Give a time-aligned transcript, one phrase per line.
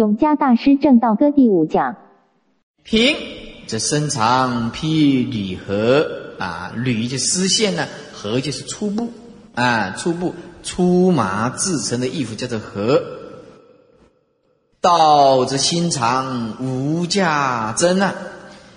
[0.00, 1.94] 永嘉大师正道歌第五讲。
[2.84, 3.14] 平，
[3.66, 9.10] 这身长披履合啊，履就丝线呢，合就是粗布
[9.54, 13.02] 啊，粗布粗麻制成的衣服叫做合。
[14.80, 18.14] 道则心肠无价珍啊，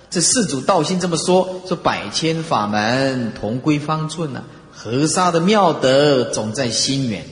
[0.09, 4.43] 这四祖道心这么说，说百千法门同归方寸呐，
[4.73, 7.23] 河沙的妙德总在心源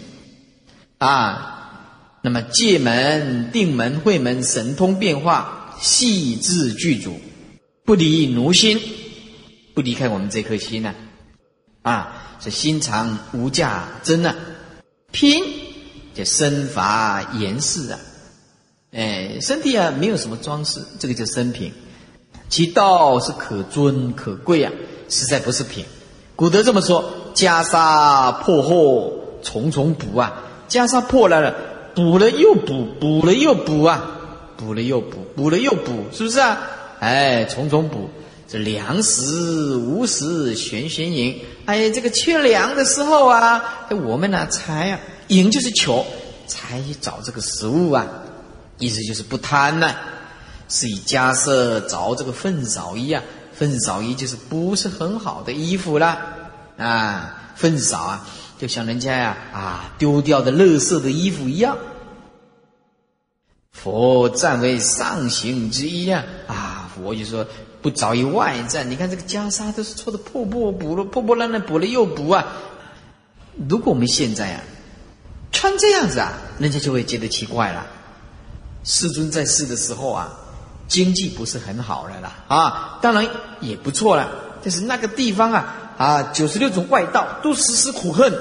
[0.97, 1.57] 啊。
[2.23, 7.20] 那么界门、定门、会门，神通变化，细致具足，
[7.84, 8.80] 不离奴心，
[9.73, 10.94] 不离开我们这颗心呐，
[11.81, 14.35] 啊，是心肠无价真呐，
[15.11, 15.44] 拼
[16.13, 17.99] 叫身法严饰啊，
[18.91, 21.73] 哎，身体啊没有什么装饰，这个叫身品，
[22.49, 24.72] 其道是可尊可贵啊，
[25.09, 25.83] 实在不是品。
[26.35, 29.11] 古德这么说：袈裟破后
[29.41, 31.70] 重重补啊，袈裟破来了。
[31.94, 34.20] 补了又补，补了又补啊，
[34.58, 36.58] 补了又补，补了又补，是不是啊？
[37.00, 38.09] 哎，重重补，
[38.48, 41.39] 这粮食无时悬悬营。
[41.66, 46.06] 哎，这个缺粮的时候啊，我们呢才啊，营就是求，
[46.48, 48.05] 才找这个食物啊，
[48.78, 49.94] 意思就是不贪呢，
[50.70, 53.22] 是以家色着这个粪扫衣啊，
[53.53, 56.17] 粪扫衣就是不是很好的衣服啦，
[56.78, 58.28] 啊，粪扫啊。
[58.62, 61.76] 就像人家呀啊丢掉的垃圾的衣服一样，
[63.72, 66.92] 佛赞为上行之一啊啊！
[66.94, 67.48] 佛就说
[67.82, 72.45] 不着于外在，你看这个袈裟都是搓的破破补了，破破烂烂补了又补啊。
[73.67, 74.62] 如果我们现在啊
[75.52, 77.88] 穿这样子啊，人家就会觉得奇怪了。
[78.84, 80.38] 世尊在世的时候啊，
[80.88, 83.28] 经济不是很好了啦啊，当然
[83.59, 84.30] 也不错了，
[84.62, 85.78] 但是那个地方啊。
[86.02, 88.33] 啊，九十六种外道都时时苦恨，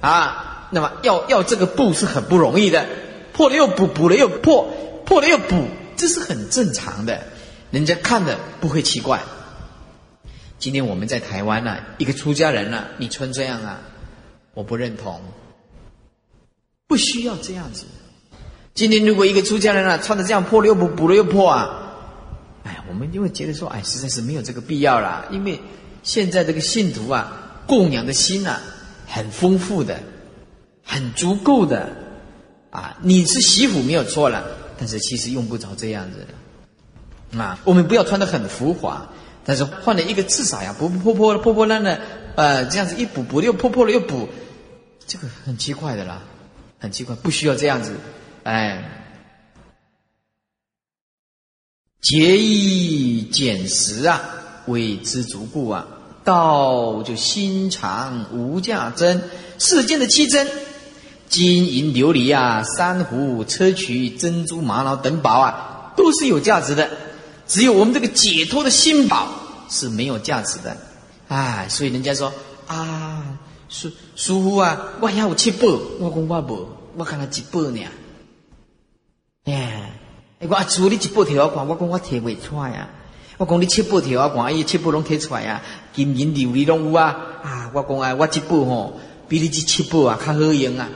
[0.00, 2.86] 啊，那么要要这个布是很不容易的，
[3.32, 4.72] 破了又补，补了又破，
[5.04, 7.20] 破了又补，这是很正常的，
[7.72, 9.20] 人家看的不会奇怪。
[10.60, 13.80] 今天我们在台湾呢，一个出家人呢，你穿这样啊，
[14.54, 15.20] 我不认同，
[16.86, 17.86] 不需要这样子。
[18.72, 21.92] 今天如果一个出家人啊，穿的这样破了又补，补了又破啊，
[22.62, 25.60] 哎，我们就会觉得说，哎，实在是没有这个必要啦，因为。
[26.04, 28.60] 现在这个信徒啊，供养的心啊，
[29.06, 29.98] 很丰富的，
[30.84, 31.88] 很足够的，
[32.70, 34.46] 啊，你是媳妇没有错了，
[34.78, 39.10] 但是其实用不着这样子，啊，我们不要穿的很浮华，
[39.46, 41.98] 但是换了一个至少呀，不破破破破烂烂，
[42.36, 44.28] 呃，这样子一补补又破破了又补，
[45.06, 46.22] 这个很奇怪的啦，
[46.78, 47.96] 很奇怪，不需要这样子，
[48.42, 49.08] 哎，
[52.02, 54.20] 节衣减食啊。
[54.66, 55.86] 为知足故啊，
[56.24, 59.22] 道就心肠无价珍，
[59.58, 60.48] 世间的七珍，
[61.28, 66.90] 金银琉璃啊，珊瑚、砗磲、珍珠、玛瑙等宝啊，都是有价值的。
[67.46, 69.28] 只有我们这个解脱的心宝
[69.68, 70.76] 是没有价值的。
[71.28, 72.32] 哎，所以人家说
[72.66, 75.66] 啊，叔叔父啊，我要有七宝，
[75.98, 77.84] 我讲我无，我看他一宝呢。
[79.44, 79.90] 哎，
[80.48, 82.88] 我阿叔你一宝摕我看，我讲我摕袂出来啊。
[83.36, 85.62] 我讲你七宝条啊，看伊七宝拢摕出来啊，
[85.92, 87.16] 金银琉璃拢有啊。
[87.42, 90.88] 啊，我讲啊，我七宝吼，比你即七宝啊较好用啊。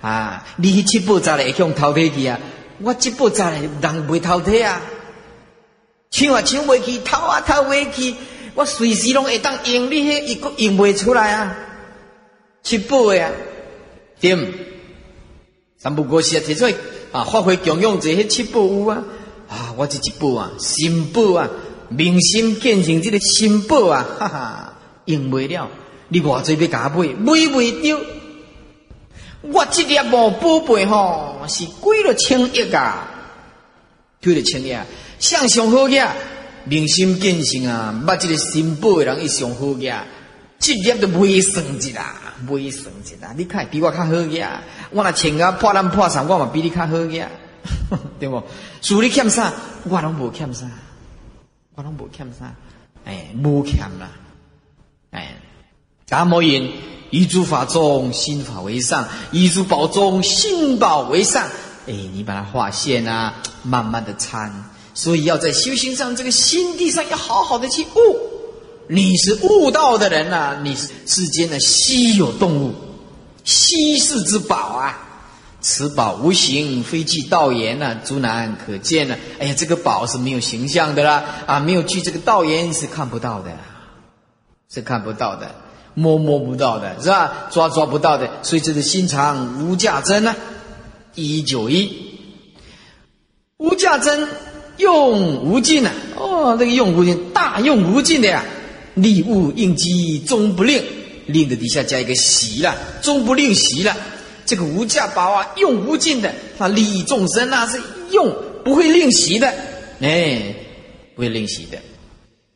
[0.00, 2.38] 啊，你迄七宝砸来会向偷摕去啊？
[2.82, 4.80] 我七宝砸来人袂偷摕啊。
[6.10, 8.14] 抢啊抢袂去，偷啊偷袂去，
[8.54, 11.56] 我随时拢会当用，你迄一个用袂出来啊。
[12.62, 13.30] 七宝诶啊，
[14.20, 14.46] 对毋？
[15.78, 16.74] 三不过时啊，提出来
[17.12, 19.04] 啊，发挥功用者，迄七宝有啊。
[19.48, 21.48] 啊，我这一宝啊，新宝啊。
[21.90, 24.72] 明心见性，这个心宝啊， 哈哈，
[25.04, 25.68] 用不了。
[26.08, 28.00] 你偌济要甲买，买袂着。
[29.42, 33.08] 我这粒无宝贝吼，是贵了千亿啊，
[34.22, 34.76] 贵了千亿。
[35.18, 36.08] 向上好个，
[36.64, 39.92] 明心见性啊，捌这个心宝的人，伊上好个。
[40.58, 42.14] 这粒都未算一啦，
[42.48, 43.32] 未算一啦。
[43.36, 44.46] 你看比我较好个，
[44.90, 47.08] 我若穿啊破烂破衫，我嘛比你较好个，
[48.20, 48.42] 对不？
[48.82, 49.52] 属你欠啥，
[49.84, 50.66] 我拢无欠啥。
[51.80, 52.54] 我拢无欠啥，
[53.06, 54.10] 哎，无欠啦，
[55.12, 55.34] 哎，
[56.06, 56.70] 达摩言：
[57.08, 61.48] 一诸法中，心法为上；一诸宝中，心宝为上。
[61.86, 63.32] 哎，你把它划线啊，
[63.62, 64.66] 慢慢的参。
[64.92, 68.18] 所以要在修行上，这个心地上要好好的去悟。
[68.86, 72.74] 你是悟道的人呐，你是世间的稀有动物，
[73.42, 75.09] 稀世之宝啊。
[75.60, 79.16] 此宝无形，非具道言呐，诸难可见呐。
[79.38, 83.50] 哎呀，这个宝是没有形象的啦，啊，没有具这个道言是看不到的，
[84.72, 85.54] 是看不到的，
[85.94, 87.48] 摸摸不到的，是吧？
[87.50, 90.34] 抓抓不到的，所以这是心肠无价珍呐。
[91.14, 91.92] 一九一，
[93.58, 94.28] 无价真
[94.78, 95.90] 用无尽呐！
[96.16, 98.44] 哦，这个用无尽，大用无尽的呀！
[98.94, 100.82] 利物应机终不令，
[101.26, 103.94] 令的底下加一个习了，终不令习了。
[104.50, 107.80] 这个无价宝啊，用无尽的，它利益众生啊，是
[108.10, 109.46] 用不会令习的，
[110.00, 110.56] 哎，
[111.14, 111.78] 不会令习的，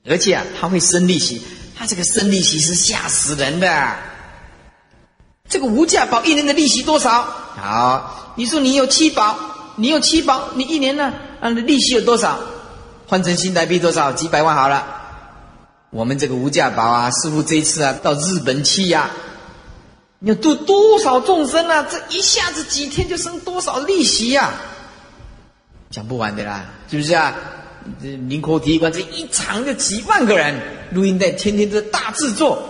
[0.05, 1.41] 而且啊，它会生利息，
[1.79, 3.93] 它这个生利息是吓死人的。
[5.49, 7.23] 这个无价宝一年的利息多少？
[7.23, 9.39] 好，你说你有七宝，
[9.77, 12.41] 你有七宝，你一年呢，啊，利息有多少？
[13.07, 14.11] 换成新台币多少？
[14.11, 14.85] 几百万好了。
[15.91, 19.11] 我们这个无价宝啊，师傅这一次啊，到日本去呀。
[20.25, 21.87] 要度多少众生啊？
[21.91, 24.55] 这一下子几天就生多少利息呀？
[25.91, 27.35] 讲不完的啦，是不是啊？
[28.03, 30.59] 这明口体育馆这一场就几万个人，
[30.93, 32.63] 录音带天天都大制作，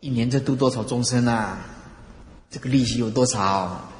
[0.00, 1.58] 一年这度多少众生啊？
[2.50, 3.90] 这个利息有多少？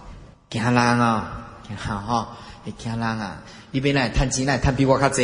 [0.48, 1.48] 惊人啊！
[1.68, 2.36] 惊哈！
[2.64, 3.42] 你惊人啊！
[3.70, 5.16] 你边来赚钱来赚比我较多，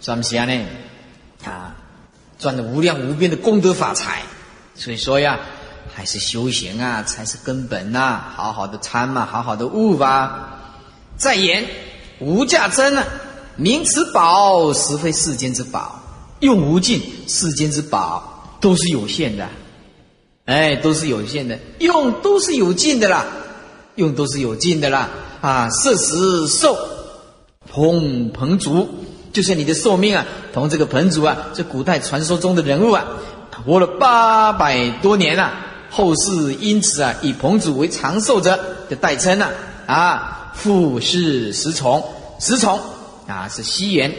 [0.00, 0.44] 算不是啊？
[0.44, 0.66] 呢
[1.44, 1.76] 啊，
[2.38, 4.22] 赚了无量无边的功德法财，
[4.74, 5.38] 所以说呀。
[6.00, 8.18] 还是修行啊，才是根本呐！
[8.34, 10.58] 好好的参嘛，好好的悟吧。
[11.18, 11.66] 再言
[12.20, 13.04] 无价真啊，
[13.56, 16.00] 名此宝实非世间之宝，
[16.38, 19.46] 用无尽，世间之宝都是有限的，
[20.46, 23.26] 哎，都是有限的，用都是有尽的啦，
[23.96, 25.06] 用都是有尽的啦。
[25.42, 26.78] 啊，色时寿
[27.70, 28.88] 同彭祖，
[29.34, 30.24] 就像你的寿命啊，
[30.54, 33.04] 同这个彭祖啊，这古代传说中的人物啊，
[33.66, 35.66] 活了八百多年了。
[35.90, 38.58] 后世因此啊，以彭祖为长寿者
[38.88, 39.48] 的代称呢
[39.86, 42.02] 啊，复是十重，
[42.38, 42.80] 十重
[43.26, 44.14] 啊是西元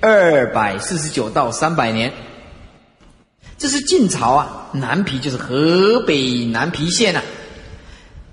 [0.00, 2.12] 二百四十九到三百年，
[3.56, 7.22] 这是晋朝啊南皮就是河北南皮县呐，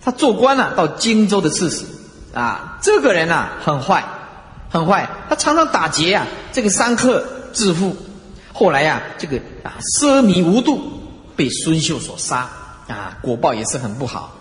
[0.03, 1.85] 他做官呐到荆州的刺史。
[2.33, 4.05] 啊，这个人呐很坏，
[4.69, 7.93] 很坏，他常常打劫啊，这个商客致富，
[8.53, 10.81] 后来呀这个啊奢靡无度，
[11.35, 12.49] 被孙秀所杀。
[12.91, 14.35] 啊，果报也是很不好，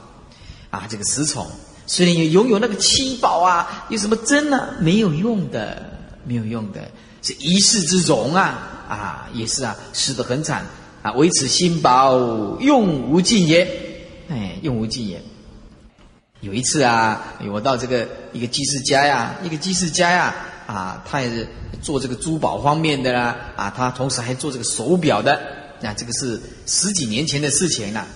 [0.71, 1.47] 啊，这个十宠
[1.87, 4.75] 虽然拥有那个七宝啊，有什么真呢？
[4.81, 5.83] 没有用的，
[6.25, 6.81] 没有用的，
[7.23, 10.65] 是一世之荣啊，啊，也是啊，死得很惨
[11.03, 11.13] 啊。
[11.13, 12.19] 唯此心宝
[12.61, 13.67] 用无尽也，
[14.29, 15.21] 哎，用无尽也。
[16.41, 20.35] 有一次啊，我到这个一个祭祀家呀，一个祭祀家呀，
[20.67, 21.49] 啊，他也是
[21.83, 25.41] 做这个珠宝方面的啦，啊，他同时还做这个手表的，
[25.81, 28.07] 那这个是十几年前的事情了。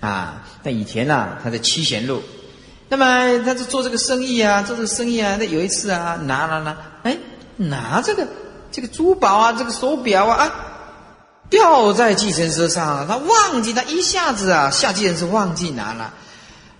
[0.00, 2.22] 但以前呢，他在七贤路，
[2.88, 5.36] 那么他是做这个生意啊，做这个生意啊。
[5.38, 7.16] 那有一次啊，拿拿拿，哎，
[7.56, 8.26] 拿这个
[8.72, 10.52] 这个珠宝啊，这个手表啊，啊，
[11.48, 16.14] 掉在计程车上了，他忘记，他一下子啊，下计程车忘记拿了，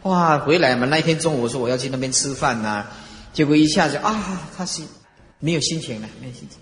[0.03, 2.87] 哇，回来嘛，那一天中午我说我要去那边吃饭呐，
[3.33, 4.83] 结果一下子啊，他是
[5.39, 6.59] 没有心情了，没有心情。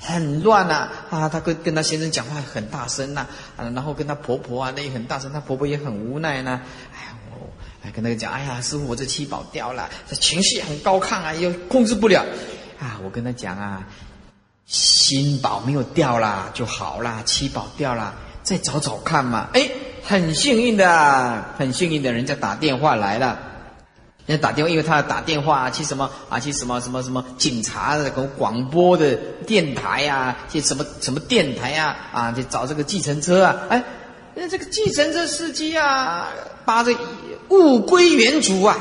[0.00, 1.28] 很乱呐啊！
[1.28, 6.60] 他跟跟他先生讲话很大声呐啊，然后跟他婆婆啊那也很大声，他婆婆也很无奈呢。
[6.94, 7.46] 哎，我
[7.82, 12.24] 还跟那个讲，哎呀，师傅，我这七宝掉了，这情绪很高亢啊，又控制不了
[12.78, 13.00] 啊。
[13.02, 13.84] 我跟他讲啊，
[14.66, 18.14] 心宝没有掉啦就好啦，七宝掉了
[18.44, 19.48] 再找找看嘛。
[19.54, 19.68] 哎，
[20.04, 23.38] 很幸运的，很幸运的，人家打电话来了。
[24.28, 26.38] 人家打电话，因为他要打电话啊去什么啊？
[26.38, 29.16] 去什么什么什么警察的、广播的
[29.46, 30.36] 电台呀？
[30.50, 31.96] 去什么什么电台呀？
[32.12, 33.56] 啊，去找这个计程车啊？
[33.70, 33.82] 哎，
[34.34, 36.28] 那这个计程车司机啊，
[36.66, 36.94] 把这
[37.48, 38.76] 物归原主啊！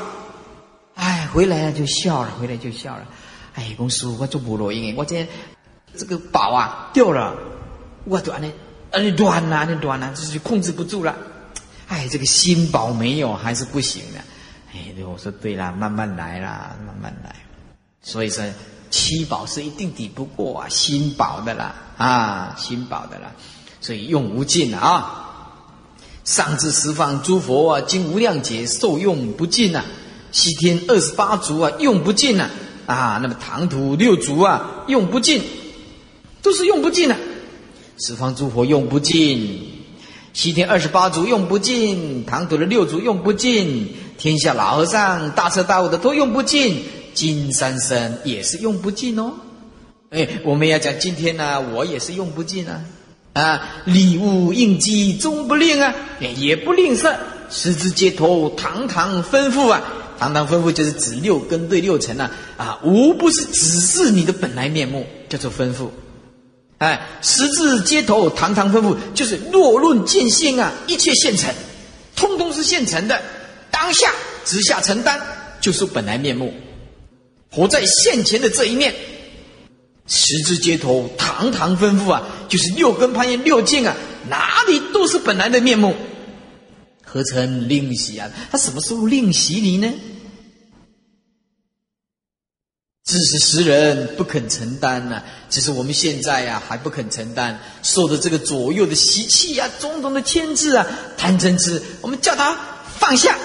[0.95, 3.05] 哎，回来就笑了，回来就笑了。
[3.55, 5.25] 哎，公司我做不落音我今天
[5.95, 7.33] 这个宝啊掉了，
[8.03, 8.49] 我断了，
[8.91, 11.15] 呃，断了，那断了，就是控制不住了。
[11.87, 14.19] 哎，这个新宝没有还是不行的。
[14.77, 17.35] 哎，我说对啦，慢慢来啦，慢慢来。
[18.03, 18.43] 所以说，
[18.91, 23.31] 七宝是一定抵不过啊，心宝的啦，啊，心宝的啦。
[23.81, 25.23] 所以用无尽啊。
[26.23, 29.83] 上至十方诸佛啊，经无量劫受用不尽呐。
[30.31, 32.49] 西天二十八族啊，用不尽呐。
[32.85, 35.41] 啊，那么唐土六族啊，用不尽，
[36.41, 37.17] 都是用不尽啊。
[37.97, 39.71] 十方诸佛用不尽，
[40.33, 43.95] 西天二十八族用不尽，唐土的六族用不尽。
[44.17, 46.83] 天下老和尚大彻大悟的都用不尽，
[47.13, 49.31] 金山僧也是用不尽哦。
[50.09, 52.81] 哎，我们要讲今天呢，我也是用不尽啊。
[53.33, 57.15] 啊，礼物应机终不吝啊，也不吝啬，
[57.51, 59.83] 十字街头堂堂吩咐啊，
[60.17, 65.89] 堂堂吩咐就是指六根对六尘呐，啊，无不是指示你的本来面目，叫做吩咐。
[66.79, 71.53] 哎，十字街头堂堂吩咐就是若论见性啊，一切现成，
[72.15, 73.21] 通通是现成的。
[73.71, 74.13] 当下
[74.45, 75.19] 直下承担，
[75.61, 76.53] 就是本来面目。
[77.49, 78.93] 活在现前的这一念，
[80.05, 83.95] 十字街头堂堂吩咐啊，就是六根攀岩六境啊，
[84.29, 85.95] 哪里都是本来的面目，
[87.03, 88.29] 何曾令喜啊？
[88.51, 89.93] 他什么时候令喜你呢？
[93.05, 100.85] 只是时人不肯承担呢，只是我们现在呀还不肯承担，受的这个左右的习气呀，种种的牵制啊，
[101.17, 102.59] 贪嗔痴，我们叫他
[102.99, 103.37] 放下。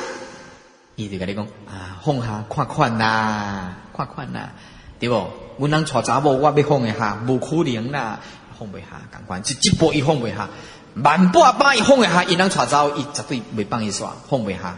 [0.97, 4.51] 伊就甲你讲啊，放下看看呐，看看呐，
[4.99, 5.31] 对不？
[5.59, 8.21] 我能娶查某，我要放一下，无可能啦，
[8.59, 10.49] 放不下，赶快就一波一放不下，
[10.95, 14.77] 万八百伊放一下，伊人娶查某，伊绝对袂帮伊煞，放不下。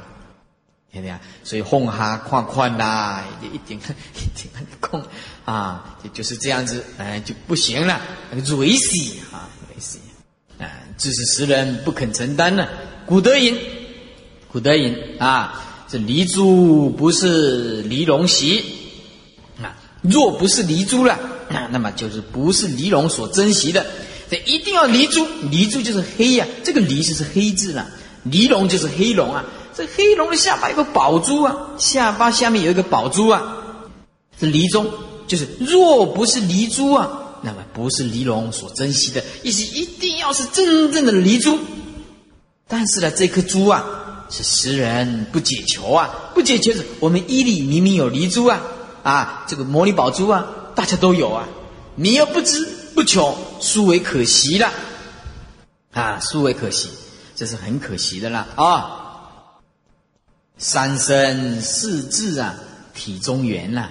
[0.93, 1.21] 听见啊？
[1.43, 3.81] 所以放下看看啦，一定一定
[4.81, 5.03] 讲
[5.45, 9.99] 啊，就就是这样子，哎，就不行了，那个瑞死啊，瑞死
[10.61, 12.69] 啊，自是时人不肯承担呢。
[13.07, 13.59] 古德云，
[14.49, 15.61] 古德云啊，
[15.95, 18.65] 这离珠不是离龙席
[19.63, 21.17] 啊，若不是离珠了，
[21.49, 23.87] 那那么就是不是离龙所珍惜的。
[24.29, 27.87] 这一定要离珠，离珠就是黑呀，这个离就是黑字了，
[28.25, 29.45] 离龙就是黑龙啊。
[29.73, 33.59] 这黑龙的下巴有个宝珠啊，下巴下面有一个宝珠啊，
[34.37, 34.91] 这离中，
[35.29, 41.57] 就是若不是离珠啊，那么不是离龙所珍惜的，意思一定要是真正的离珠。
[42.67, 43.85] 但是呢，这颗珠啊，
[44.31, 48.61] 是时人不解求啊，不解求是，我们衣里明明有离珠啊，
[49.03, 51.49] 啊，这个摩尼宝珠啊，大家都有啊，
[51.95, 54.73] 你又不知不求，殊为可惜了，
[55.93, 56.91] 啊，殊为可惜，
[57.37, 59.01] 这是很可惜的啦啊。
[60.57, 62.55] 三生四智啊，
[62.95, 63.89] 体中原呐，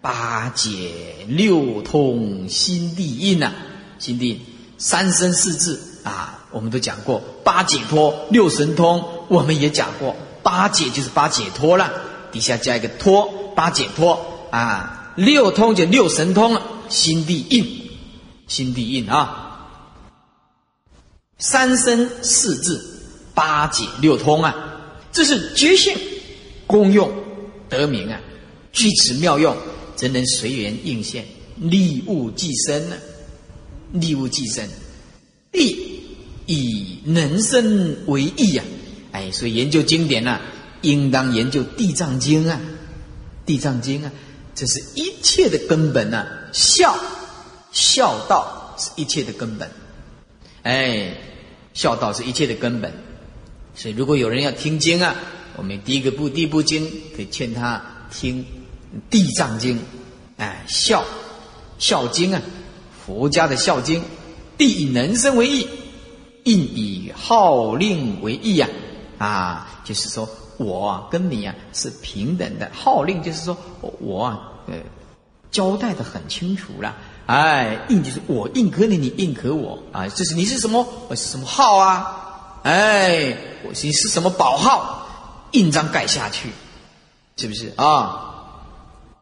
[0.00, 3.52] 八解六通心地印呐，
[3.98, 4.40] 心地
[4.78, 11.92] 三生四智啊，我们都讲过八解脱六神通，我们也讲过八解就是八解脱了，
[12.32, 17.90] 底下加一个脱八解脱啊，六通就六神通了，心地印，
[18.46, 19.68] 心地印啊，
[21.38, 22.80] 三生四智
[23.34, 24.54] 八解六通啊。
[25.12, 25.96] 这是觉性
[26.66, 27.10] 功用
[27.68, 28.20] 得名啊，
[28.72, 29.56] 具此妙用，
[29.94, 31.24] 则能随缘应现，
[31.56, 32.96] 利物寄生呢？
[33.92, 34.68] 利物寄生，
[35.52, 36.02] 利
[36.44, 38.62] 以能生为义呀！
[39.16, 40.38] 哎，所以研究经典呢，
[40.82, 42.60] 应当研究《地藏经》啊，
[43.46, 44.12] 《地藏经》啊，
[44.54, 46.26] 这是一切的根本啊！
[46.52, 46.94] 孝
[47.72, 49.70] 孝道是一切的根本，
[50.64, 51.16] 哎，
[51.72, 52.92] 孝道是一切的根本。
[53.74, 55.16] 所以，如果有人要听经啊，
[55.56, 57.82] 我们第一个部第一部经可以劝他
[58.12, 58.42] 听
[59.08, 59.76] 《地藏经》，
[60.36, 61.02] 哎，孝
[61.78, 62.42] 孝经啊，
[63.06, 64.02] 佛家的孝经，
[64.58, 65.66] 地以能生为义，
[66.44, 68.68] 应以号令为义，啊，
[69.18, 74.74] 啊就是说我跟你啊是平等的，号令就是说我啊呃
[75.50, 76.94] 交代的很清楚了，
[77.26, 80.86] 哎，应就是我应可你，你应可我啊，这是你是什么？
[81.08, 82.60] 我是什么号啊？
[82.62, 85.06] 哎，我你是什么宝号？
[85.52, 86.50] 印章盖下去，
[87.36, 88.34] 是不是啊？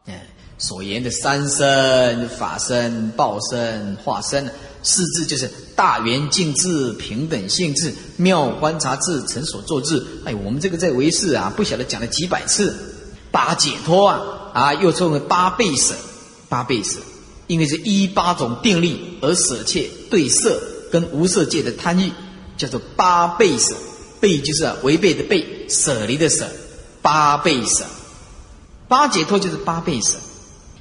[0.07, 0.25] 哎，
[0.57, 4.51] 所言的三身、法身、报身、化身，
[4.85, 10.05] 四字就是大圆净智、平等性智、妙观察智、成所作智。
[10.23, 12.73] 哎，我们这个在唯识啊，不晓得讲了几百次。
[13.31, 14.21] 八解脱啊，
[14.53, 15.93] 啊，又称为八倍舍，
[16.47, 16.99] 八倍舍，
[17.47, 20.61] 因为是依八种定力而舍弃对色
[20.91, 22.11] 跟无色界的贪欲。
[22.57, 23.75] 叫做八倍舍，
[24.21, 26.47] 背就是违背的背，舍离的舍，
[27.01, 27.83] 八倍舍，
[28.87, 30.15] 八解脱就是八倍舍，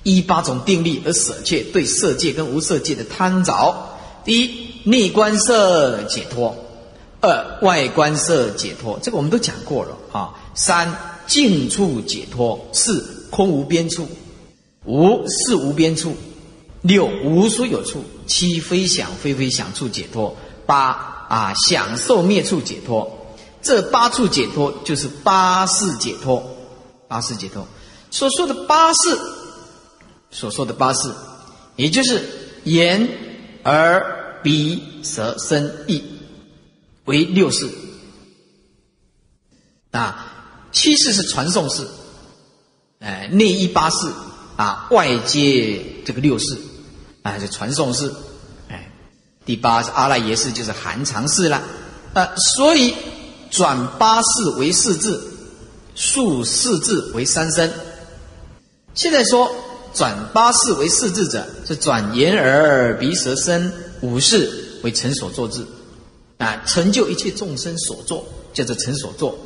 [0.04, 3.93] 依八种定力而舍弃对色界跟无色界的贪着。
[4.24, 6.54] 第一，内观色解脱；
[7.20, 8.98] 二，外观色解脱。
[9.02, 10.34] 这个我们都讲过了啊。
[10.54, 10.92] 三，
[11.26, 14.04] 净处解脱；四，空无边处；
[14.84, 16.12] 五，是无边处；
[16.82, 20.34] 六，无所有处；七，非想非非想处解脱；
[20.66, 21.12] 八。
[21.26, 23.10] 啊，享受灭处解脱，
[23.62, 26.40] 这八处解脱就是八世解脱，
[27.08, 27.66] 八世解脱。
[28.10, 29.18] 所说的八世，
[30.30, 31.10] 所说的八世，
[31.76, 32.22] 也就是
[32.64, 33.08] 言
[33.62, 34.13] 而、
[34.44, 36.04] 鼻、舌、身、意
[37.06, 37.68] 为六世。
[39.90, 40.26] 啊，
[40.70, 41.86] 七世是传送式，
[42.98, 44.08] 哎，内一八世
[44.56, 46.58] 啊，外接这个六世，
[47.22, 48.12] 啊，是传送式。
[48.68, 48.90] 哎
[49.46, 51.62] 第八是阿赖耶识，就是含藏式了，
[52.14, 52.94] 呃，所以
[53.50, 55.22] 转八识为四字，
[55.94, 57.72] 数四字为三身。
[58.94, 59.54] 现在说
[59.92, 63.70] 转八识为四字者，是转眼耳鼻舌身
[64.04, 65.66] 五识为成所作智，
[66.36, 69.38] 啊，成就一切众生所作，叫做成所作。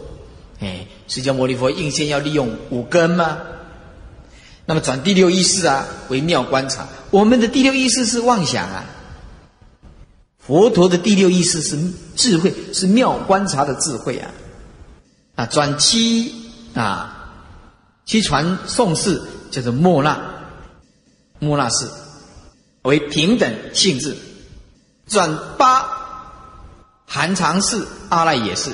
[0.59, 3.39] 哎，释迦牟尼佛应现要利用五根吗？
[4.67, 6.89] 那么转第六意识啊为妙观察。
[7.11, 8.85] 我们的第六意识是妄想啊，
[10.41, 11.79] 佛陀的第六意识是
[12.17, 14.31] 智慧，是妙观察的智慧啊。
[15.37, 16.35] 啊，转七
[16.75, 17.33] 啊，
[18.05, 19.23] 七传宋氏
[19.53, 20.21] 叫做莫那，
[21.39, 21.87] 莫那氏
[22.83, 24.17] 为平等性质。
[25.09, 25.89] 转八
[27.07, 28.71] 含藏式阿赖耶识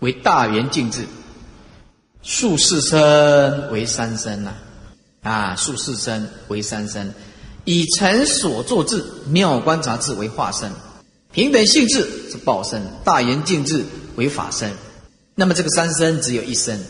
[0.00, 1.06] 为大圆净智。
[2.22, 4.52] 数四身为三身呐，
[5.22, 7.14] 啊，数四身为三身，
[7.66, 10.72] 以成所作智妙观察智为化身，
[11.32, 13.84] 平等性质是报身，大圆净智
[14.16, 14.72] 为法身。
[15.34, 16.80] 那么这个三身只有一身，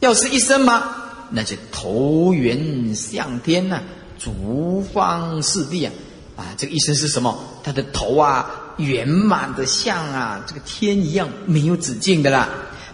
[0.00, 0.94] 要是一身吗？
[1.30, 3.82] 那就头圆向天呐，
[4.18, 5.92] 足方四地啊，
[6.38, 7.36] 啊，这个一身是什么？
[7.64, 12.48] 他的头啊，圆满的像啊，这个天一样，没有止境的啦。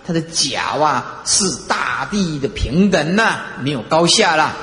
[0.06, 4.56] 他的脚啊，是大地的平等呐，没有高下啦。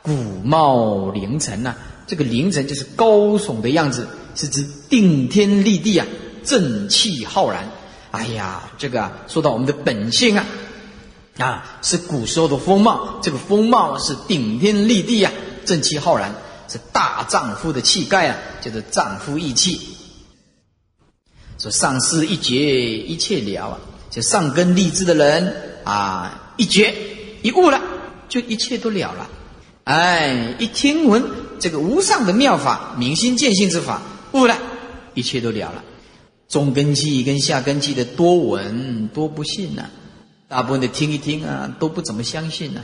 [0.00, 0.12] 古
[0.44, 1.74] 貌凌尘呐，
[2.06, 4.06] 这个凌尘就是高耸的样子，
[4.36, 6.06] 是指顶天立地啊，
[6.44, 7.68] 正气浩然。
[8.12, 10.46] 哎呀，这个啊说到我们的本性啊，
[11.38, 13.18] 啊，是古时候的风貌。
[13.20, 15.32] 这个风貌是顶天立地啊，
[15.64, 16.32] 正气浩然，
[16.68, 19.80] 是大丈夫的气概啊，叫做丈夫义气。
[21.58, 22.54] 说上师一觉
[22.98, 23.78] 一切了啊。
[24.10, 26.94] 就上根立志的人啊，一觉
[27.42, 27.80] 一悟了，
[28.28, 29.28] 就一切都了了。
[29.82, 31.24] 哎，一听闻
[31.58, 34.56] 这个无上的妙法，明心见性之法，悟了，
[35.14, 35.82] 一切都了了。
[36.48, 39.90] 中根器跟下根器的多闻多不信呐，
[40.46, 42.82] 大部分的听一听啊，都不怎么相信呐。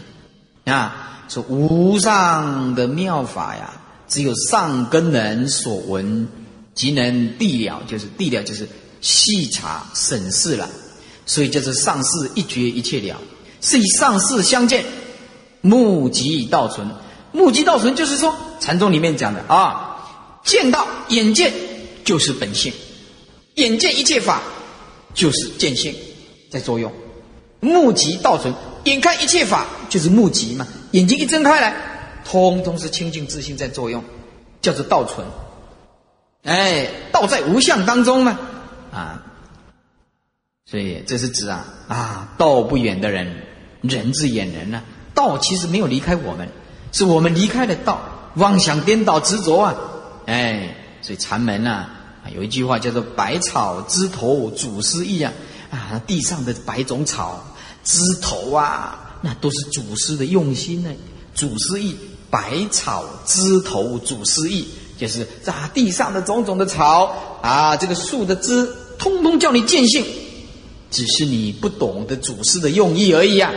[0.64, 3.72] 啊，说无上的妙法呀，
[4.08, 6.28] 只有上根人所闻，
[6.74, 8.68] 即能地了，就是地了，就是
[9.00, 10.68] 细查审视了。
[11.26, 13.16] 所以就是上士一觉一切了，
[13.60, 14.84] 是以上士相见，
[15.60, 16.88] 目即道存。
[17.32, 19.96] 目即道存就是说禅宗里面讲的啊，
[20.42, 21.52] 见到眼见
[22.04, 22.72] 就是本性，
[23.54, 24.42] 眼见一切法
[25.14, 25.94] 就是见性
[26.50, 26.92] 在作用。
[27.60, 28.52] 目即道存，
[28.84, 31.74] 眼看一切法就是目极嘛，眼睛一睁开来，
[32.24, 34.02] 通通是清净自信在作用，
[34.60, 35.26] 叫做道存。
[36.44, 38.38] 哎，道在无相当中嘛，
[38.92, 39.22] 啊。
[40.64, 43.42] 所以这是指啊啊道不远的人，
[43.82, 44.82] 人之远人呢？
[45.14, 46.48] 道其实没有离开我们，
[46.92, 48.00] 是我们离开了道，
[48.36, 49.74] 妄想颠倒执着啊！
[50.26, 51.86] 哎，所以禅门呐，
[52.32, 55.32] 有一句话叫做“百草枝头祖师意”啊
[55.70, 57.44] 啊，地上的百种草
[57.84, 60.90] 枝头啊，那都是祖师的用心呢。
[61.34, 61.96] 祖师意，
[62.30, 64.66] 百草枝头祖师意，
[64.98, 70.04] 就是啊地上的种种的草啊，这个树的枝，通通叫你见性。
[70.90, 73.52] 只是你不懂得祖师的用意而已啊！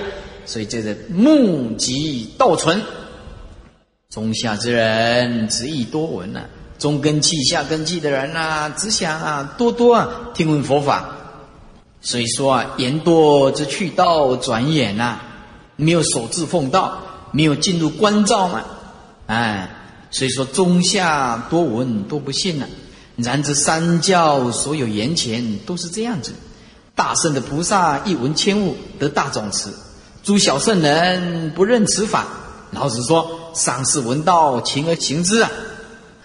[0.46, 2.80] 所以这是目即道存，
[4.12, 6.42] 中下之人只意多闻呐，
[6.78, 11.23] 中根气下根气的人呐，只想啊多多啊听闻佛法。
[12.06, 15.20] 所以说啊，言多之去道，转眼呐，
[15.78, 17.00] 没有守志奉道，
[17.32, 18.62] 没有进入关照嘛，
[19.28, 19.70] 哎，
[20.12, 22.68] 所以说中下多闻多不信呐。
[23.16, 26.34] 然这三教所有言前都是这样子。
[26.94, 29.70] 大圣的菩萨一闻千悟得大总持，
[30.24, 32.28] 诸小圣人不认此法。
[32.72, 35.50] 老子说：上士闻道，勤而行之啊。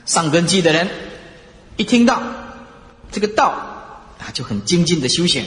[0.06, 0.88] 上根基的人
[1.76, 2.20] 一听到
[3.12, 3.48] 这个道
[4.18, 5.44] 啊，就很精进的修行。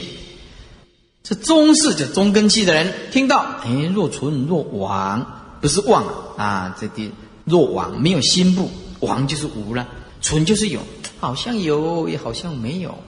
[1.22, 5.24] 这中士就中根基的人听到，哎，若存若亡，
[5.60, 6.04] 不是妄
[6.36, 7.12] 啊，这地
[7.44, 8.70] 若亡没有心不，
[9.06, 9.86] 亡就是无了，
[10.20, 10.80] 存就是有，
[11.20, 12.98] 好像有，也好像没有。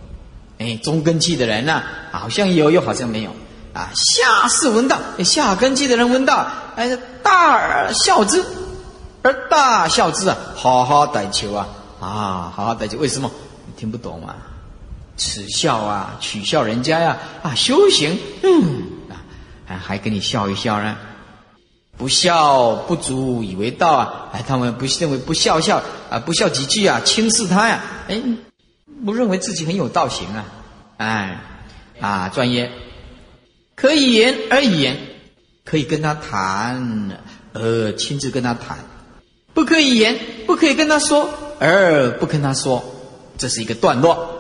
[0.58, 3.30] 哎，中根器的人呢，好像有，又好像没有。
[3.72, 6.46] 啊，下士闻道，下根器的人闻道，
[6.76, 8.44] 哎，大而笑之，
[9.22, 11.66] 而大笑之啊，好好歹求啊，
[12.00, 12.96] 啊，好好歹求。
[12.98, 13.28] 为什么？
[13.66, 14.36] 你听不懂啊？
[15.16, 19.22] 耻笑啊，取笑人家呀，啊，修行，嗯，啊，
[19.66, 20.96] 还还跟你笑一笑呢？
[21.96, 24.28] 不笑不足以为道啊！
[24.32, 28.20] 哎，他们不认为不笑笑啊，不笑几句啊，轻视他呀，哎。
[29.04, 30.44] 不认为自己很有道行啊，
[30.96, 31.40] 哎，
[32.00, 32.72] 啊，专业，
[33.74, 34.96] 可以言而言，
[35.62, 37.20] 可以跟他谈，
[37.52, 38.78] 而亲自跟他谈；
[39.52, 42.82] 不可以言，不可以跟他说，而不跟他说。
[43.36, 44.33] 这是一个段落。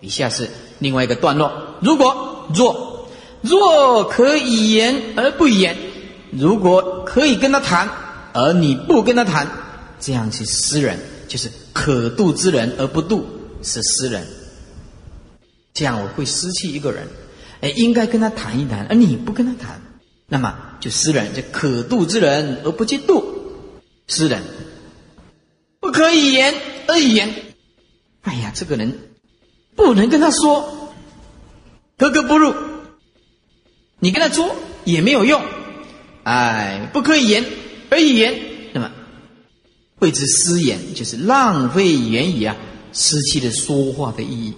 [0.00, 3.08] 以下是另外一个段落：如果若
[3.40, 5.76] 若可以言而不言，
[6.30, 7.88] 如果可以跟他谈，
[8.32, 9.48] 而你不跟他谈，
[10.00, 13.26] 这样是私人，就是可度之人而不度。
[13.60, 14.24] 是私人，
[15.74, 17.08] 这样我会失去一个人。
[17.60, 19.82] 哎，应该跟他谈一谈，而你不跟他谈，
[20.28, 23.24] 那么就诗人，就可度之人而不去度。
[24.06, 24.42] 诗人
[25.80, 26.54] 不可以言
[26.86, 27.34] 而已言。
[28.22, 29.07] 哎呀，这个人
[29.78, 30.92] 不能跟他说，
[31.96, 32.52] 格格不入。
[34.00, 35.40] 你跟他说也没有用。
[36.24, 37.44] 哎，不可以言
[37.88, 38.40] 而以言，
[38.72, 38.90] 那么
[40.00, 42.56] 谓之失言，就是浪费言语啊，
[42.92, 44.54] 失去了说话的意义。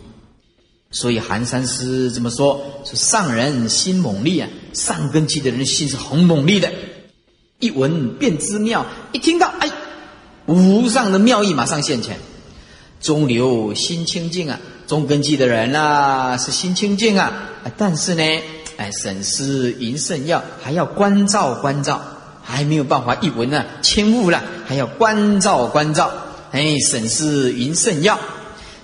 [0.90, 6.72] 所以寒山师这么说：说上人心猛力啊，上根基的人心是很猛力的。
[7.58, 9.70] 一闻便知妙，一听到哎，
[10.46, 12.18] 无上的妙意马上现前。
[13.00, 17.32] 中流心清净啊，中根基的人啊是心清净啊，
[17.76, 18.24] 但是呢，
[18.76, 22.02] 哎，审思云圣要还要关照关照，
[22.42, 26.10] 还没有办法一闻呢轻悟了，还要关照关照。
[26.50, 28.18] 哎，审思云圣要。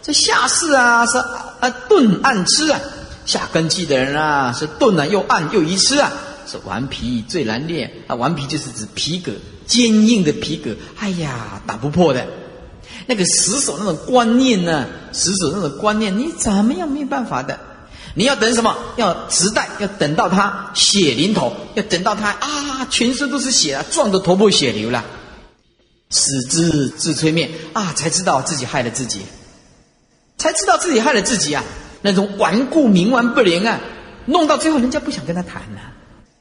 [0.00, 2.78] 这下士啊是啊顿暗痴啊，
[3.24, 6.12] 下根基的人啊是顿啊又暗又愚痴啊，
[6.46, 8.14] 是顽皮最难练啊。
[8.14, 9.32] 顽皮就是指皮革，
[9.66, 12.24] 坚硬的皮革，哎呀打不破的。
[13.06, 17.58] 那个死守那种观念呢，死守那种观念，你怎么样没有办法的？
[18.14, 18.76] 你要等什么？
[18.96, 25.04] 要时代，要等到他血淋头，要等到他啊全身都是血啊，撞得头破血流了，
[26.10, 29.20] 死之自吹灭啊，才知道自己害了自己。
[30.38, 31.64] 才知道自己害了自己啊！
[32.02, 33.80] 那种顽固冥顽不灵啊，
[34.26, 35.80] 弄到最后人家不想跟他谈了，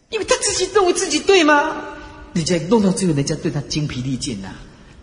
[0.09, 1.77] 因为他自己认为自己对吗？
[2.33, 4.49] 人家弄到最后，人家对他精疲力尽了，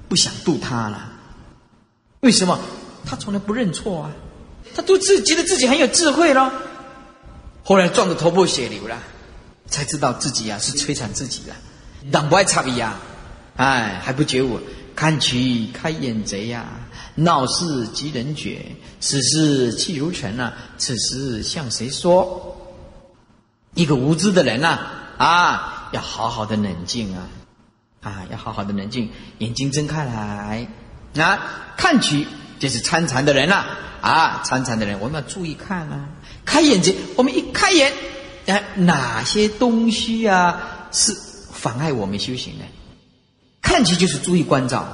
[0.08, 1.11] 不想渡他了。
[2.22, 2.56] 为什么？
[3.04, 4.12] 他从来不认错啊，
[4.76, 6.52] 他都自觉得自己很有智慧了。
[7.64, 8.96] 后来撞得头破血流了，
[9.66, 11.52] 才知道自己呀是摧残自己的，
[12.12, 12.96] 党不爱插鼻呀，
[13.56, 14.60] 哎还不觉悟，
[14.94, 16.64] 看取开眼贼呀。
[17.16, 18.64] 闹事急人绝，
[19.00, 20.54] 此事气如尘啊！
[20.78, 22.56] 此时向谁说？
[23.74, 24.78] 一个无知的人呐，
[25.18, 27.28] 啊，要好好的冷静啊，
[28.00, 30.68] 啊，要好好的冷静，眼睛睁开来，
[31.20, 31.38] 啊，
[31.76, 32.26] 看去
[32.58, 33.64] 就是参禅的人呐，
[34.00, 36.08] 啊，参禅的人，我们要注意看啊，
[36.44, 37.92] 开眼睛，我们一开眼，
[38.46, 41.16] 哎，哪些东西啊是
[41.52, 42.64] 妨碍我们修行的？
[43.60, 44.86] 看起就是注意关照，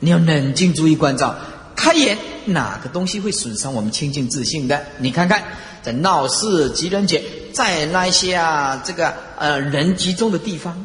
[0.00, 1.34] 你要冷静，注意关照。
[1.74, 4.82] 开眼，哪个东西会损伤我们清净自信的？
[4.98, 5.44] 你看看，
[5.82, 10.84] 在闹市、吉人节，在那些啊，这个呃人集中的地方，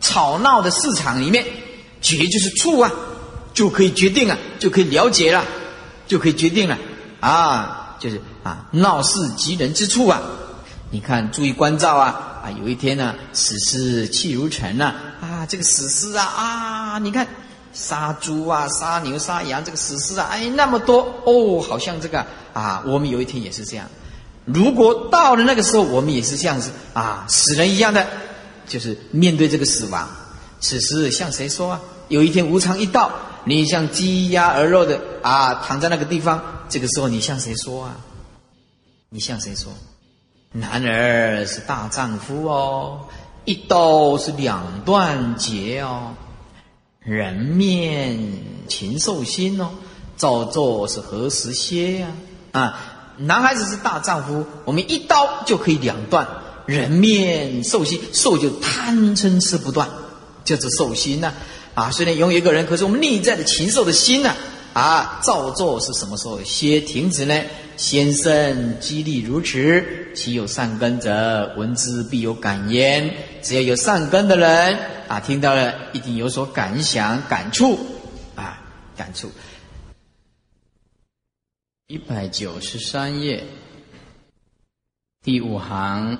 [0.00, 1.44] 吵闹的市场里面，
[2.00, 2.90] 觉就是处啊，
[3.52, 5.44] 就可以决定了，就可以了解了，
[6.06, 6.78] 就可以决定了
[7.20, 10.22] 啊，就是啊，闹事及人之处啊，
[10.90, 12.50] 你看，注意关照啊啊！
[12.60, 17.26] 有一天呢，死尸气如尘呐啊，这个死尸啊啊，你看。
[17.74, 23.86] 杀猪啊，杀牛，杀羊，这个死尸啊，哎，那么多哦，好像这个啊，我们有一天也是这样。
[24.44, 28.06] 如果到了那个时候，我们也是这样子啊，死人一样的，
[28.68, 30.06] 就是面对这个死亡。
[30.60, 31.80] 此时向谁说啊？
[32.08, 33.10] 有一天无常一到，
[33.44, 37.96] 你像鸡鸭鹅肉的啊，躺在那个地方，这个时候你向谁说啊？
[39.08, 39.72] 你向谁说？
[40.52, 43.00] 男儿是大丈夫哦，
[43.44, 46.14] 一刀是两断节哦。
[47.00, 48.16] 人面
[48.68, 49.70] 禽兽心哦，
[50.16, 52.08] 造作是何时歇呀？
[52.52, 52.78] 啊，
[53.16, 56.28] 男孩子是大丈夫，我们一刀就可以两断
[56.66, 59.88] 人面兽心，兽就贪嗔痴不断，
[60.44, 61.28] 叫做兽心呐。
[61.28, 61.34] 啊，
[61.74, 64.34] 啊虽然拥有一个人，可是我们内在的禽兽的心呢？
[64.74, 67.42] 啊，造作是什么时候先停止呢？
[67.76, 73.14] 先生激励如此，其有善根者，闻之必有感焉。
[73.42, 77.78] 只要有善根的人啊，听到了一定有所感想、感触
[78.34, 78.62] 啊，
[78.96, 79.30] 感触。
[81.88, 83.44] 一百九十三页
[85.22, 86.18] 第五行，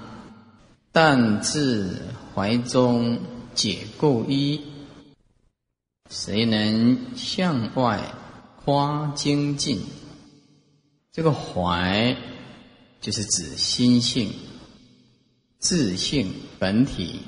[0.90, 2.02] 但自
[2.34, 3.18] 怀中
[3.54, 4.60] 解垢衣，
[6.14, 7.98] 谁能向外
[8.62, 9.81] 夸精进？
[11.11, 12.14] 这个怀
[13.01, 14.31] 就是指心性、
[15.59, 17.20] 自性本体。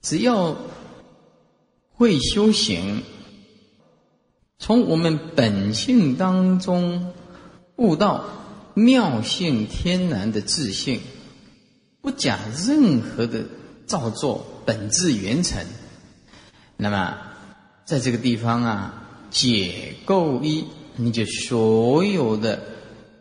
[0.00, 0.56] 只要
[1.92, 3.02] 会修行，
[4.60, 7.12] 从我们本性当中
[7.74, 8.26] 悟到
[8.74, 11.00] 妙性天然的自性，
[12.00, 13.44] 不假任何的
[13.86, 15.66] 造作，本质圆成。
[16.76, 17.18] 那么，
[17.90, 18.94] 在这个地方啊，
[19.30, 20.64] 解构一。
[20.94, 22.62] 你就所有的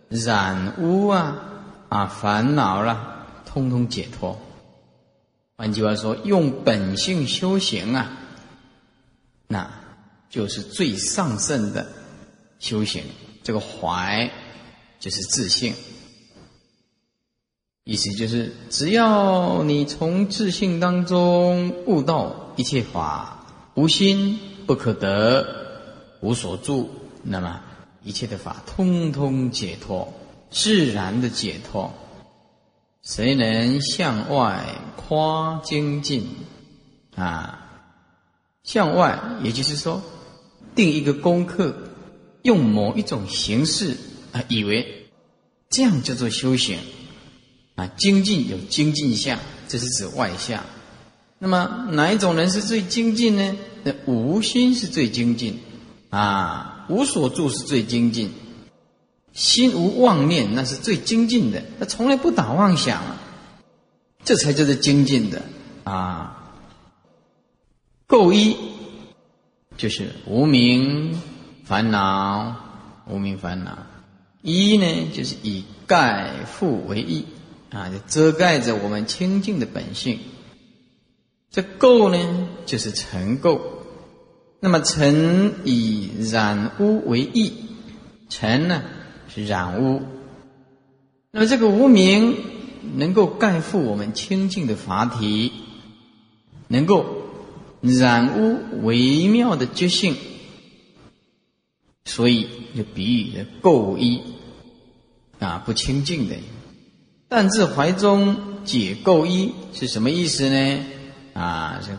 [0.10, 1.38] 染污啊
[1.88, 4.40] 啊烦恼啦，通通解脱。
[5.58, 8.12] 换句话说，用本性修行啊，
[9.48, 9.72] 那
[10.30, 11.88] 就是最上圣的
[12.60, 13.02] 修行。
[13.42, 14.30] 这个怀
[15.00, 15.74] 就是自信。
[17.86, 24.38] 意思就是，只要你从自信当中悟到一切法无心
[24.70, 25.48] 不可得，
[26.22, 26.92] 无所住，
[27.24, 27.60] 那么
[28.04, 30.14] 一切的法通通解脱，
[30.52, 31.92] 自然的解脱。
[33.02, 34.64] 谁能向外
[34.96, 36.24] 夸精进？
[37.16, 37.68] 啊，
[38.62, 40.04] 向外，也就是说，
[40.76, 41.76] 定一个功课，
[42.44, 43.98] 用某一种形式
[44.34, 45.10] 啊，以为
[45.72, 46.78] 这样叫做修行
[47.74, 47.88] 啊。
[47.98, 50.64] 精进有精进相，这是指外相。
[51.40, 53.56] 那么哪一种人是最精进呢？
[53.84, 55.58] 那无心是最精进
[56.10, 58.32] 啊，无所住是最精进。
[59.32, 61.64] 心无妄念，那是最精进的。
[61.80, 63.02] 他从来不打妄想，
[64.26, 65.42] 这才叫做精进的
[65.86, 66.52] 啊。
[68.06, 68.58] 垢一
[69.78, 71.22] 就是无名
[71.64, 72.56] 烦恼，
[73.08, 73.78] 无名烦恼。
[74.42, 77.26] 一呢，就是以盖覆为一
[77.70, 80.20] 啊，就遮盖着我们清净的本性。
[81.52, 83.60] 这垢呢，就是尘垢。
[84.60, 87.54] 那么尘以染污为义，
[88.28, 88.84] 尘呢？
[89.32, 90.02] 是染污，
[91.32, 92.36] 那么这个无名
[92.96, 95.52] 能够盖覆我们清净的法体，
[96.68, 97.06] 能够
[97.82, 100.16] 染污微妙的觉性，
[102.06, 104.24] 所以就比喻的垢衣
[105.38, 106.36] 啊不清净的。
[107.28, 110.86] 但自怀中解垢衣是什么意思呢？
[111.40, 111.92] 啊，这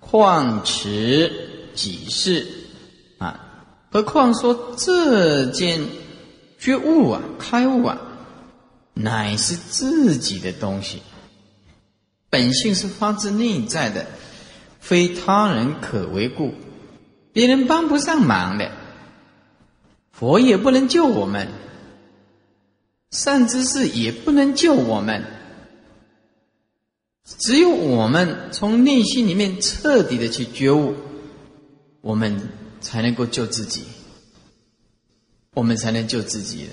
[0.00, 1.32] 旷持
[1.74, 2.46] 己事
[3.18, 3.40] 啊，
[3.90, 5.80] 何况说这件。
[6.56, 7.98] 觉悟啊，开悟啊，
[8.94, 11.02] 乃是自己的东西，
[12.30, 14.06] 本性是发自内在的，
[14.80, 16.54] 非他人可为故，
[17.34, 18.70] 别人帮不上忙的，
[20.10, 21.48] 佛也不能救我们，
[23.10, 25.22] 善知识也不能救我们，
[27.24, 30.94] 只有我们从内心里面彻底的去觉悟，
[32.00, 32.48] 我们
[32.80, 33.82] 才能够救自己。
[35.54, 36.68] 我们才能救自己。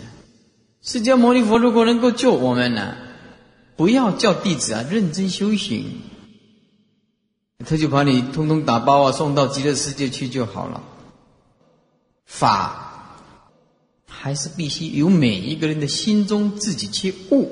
[0.81, 2.95] 释迦牟尼佛如果能够救我们呢？
[3.77, 6.01] 不要叫弟子啊，认真修行，
[7.59, 10.83] 他就把你通通打包啊，送到极乐世界去就好了。
[12.25, 13.19] 法
[14.07, 17.51] 还是必须由每一个人的心中自己去悟，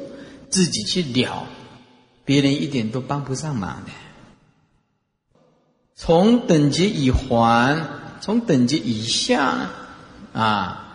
[0.49, 1.47] 自己去了，
[2.29, 3.91] 别人一点都帮不上忙的。
[5.95, 7.87] 从等级以还，
[8.21, 9.57] 从等级以下
[10.31, 10.85] 啊。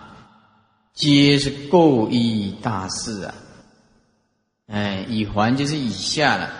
[0.94, 3.34] 皆是垢衣大事啊！
[4.68, 6.52] 哎，以还就是以下了。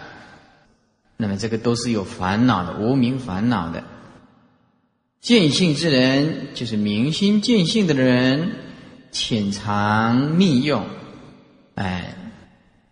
[1.16, 3.84] 那么这个都是有烦恼的，无名烦恼的。
[5.20, 8.56] 见性之人，就是明心见性的人，
[9.12, 10.84] 潜藏密用。
[11.76, 12.16] 哎，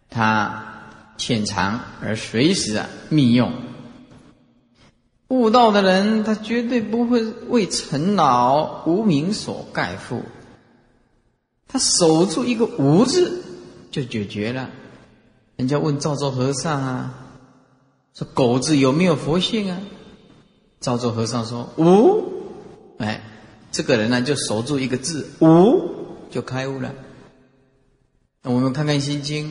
[0.09, 0.72] 他
[1.25, 3.53] 潜藏而随时啊密用。
[5.29, 10.23] 悟道的人，他绝对不会为尘恼无名所盖覆。
[11.69, 13.41] 他守住一个“无”字，
[13.93, 14.69] 就解决了。
[15.55, 17.15] 人家问赵州和尚啊，
[18.15, 19.79] 说“狗字有没有佛性啊？”
[20.81, 22.33] 赵州和尚说：“无。”
[22.99, 23.23] 哎，
[23.71, 25.89] 这个人呢，就守住一个字“无”，
[26.33, 26.93] 就开悟了。
[28.43, 29.51] 那我们看看《心经》：“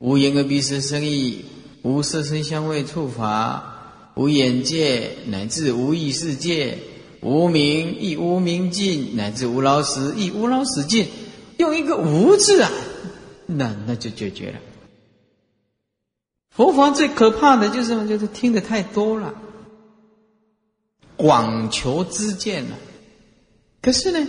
[0.00, 1.44] 无言而鼻舌身意，
[1.82, 6.76] 无色声香味触法，无眼界，乃至无意识界。”
[7.22, 11.06] 无名亦无名尽，乃至无老死亦无老死尽，
[11.58, 12.70] 用一个“无”字啊，
[13.44, 14.58] 那那就解决了。
[16.48, 18.08] 佛法最可怕的就是什么？
[18.08, 19.34] 就是听的太多了，
[21.16, 22.78] 广求知见了。
[23.82, 24.26] 可是呢，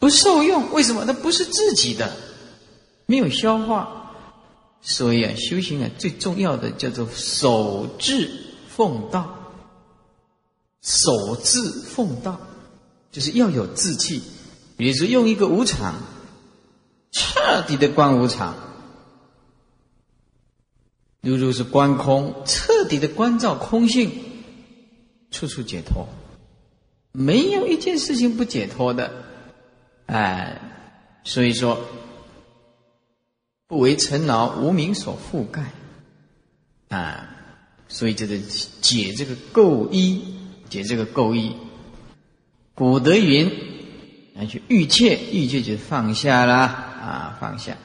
[0.00, 1.04] 不受用，为什么？
[1.06, 2.12] 那不是自己的，
[3.06, 4.01] 没有消化。
[4.82, 8.30] 所以啊，修行啊，最重要的叫做守志
[8.68, 9.38] 奉道。
[10.82, 12.40] 守志奉道，
[13.12, 14.20] 就是要有志气。
[14.76, 15.94] 比如说，用一个无常，
[17.12, 18.56] 彻底的观无常，
[21.20, 24.10] 如如是观空，彻底的关照空性，
[25.30, 26.08] 处处解脱，
[27.12, 29.12] 没有一件事情不解脱的。
[30.06, 30.60] 哎，
[31.22, 31.78] 所以说，
[33.72, 35.72] 不为尘劳无名所覆盖。
[36.90, 37.26] 啊，
[37.88, 38.36] 所以这个
[38.82, 40.22] 解这个垢衣。
[40.68, 41.54] 解这个垢衣，
[42.74, 43.50] 古德云，
[44.34, 47.76] 来去欲切，欲切就放下啦，啊，放下。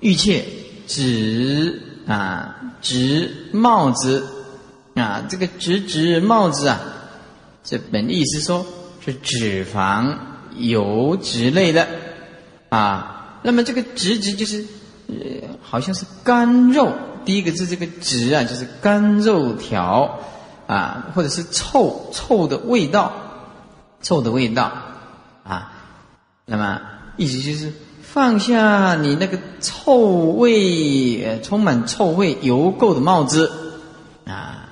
[0.00, 0.44] 欲切
[0.86, 4.26] 指啊，指帽子
[4.94, 6.80] 啊，这个指指帽子啊，
[7.64, 8.66] 这本意思说
[9.02, 10.18] 是脂肪、
[10.56, 11.88] 油脂类的
[12.68, 13.40] 啊。
[13.42, 14.66] 那么这个指指就是
[15.08, 16.92] 呃，好像是干肉。
[17.24, 20.18] 第一个字这个直啊，就是干肉条
[20.66, 23.12] 啊，或者是臭臭的味道，
[24.00, 24.72] 臭的味道
[25.44, 25.72] 啊。
[26.44, 26.80] 那么
[27.16, 29.98] 意思就是放下你那个臭
[30.32, 33.52] 味，呃，充满臭味油垢的帽子
[34.26, 34.70] 啊。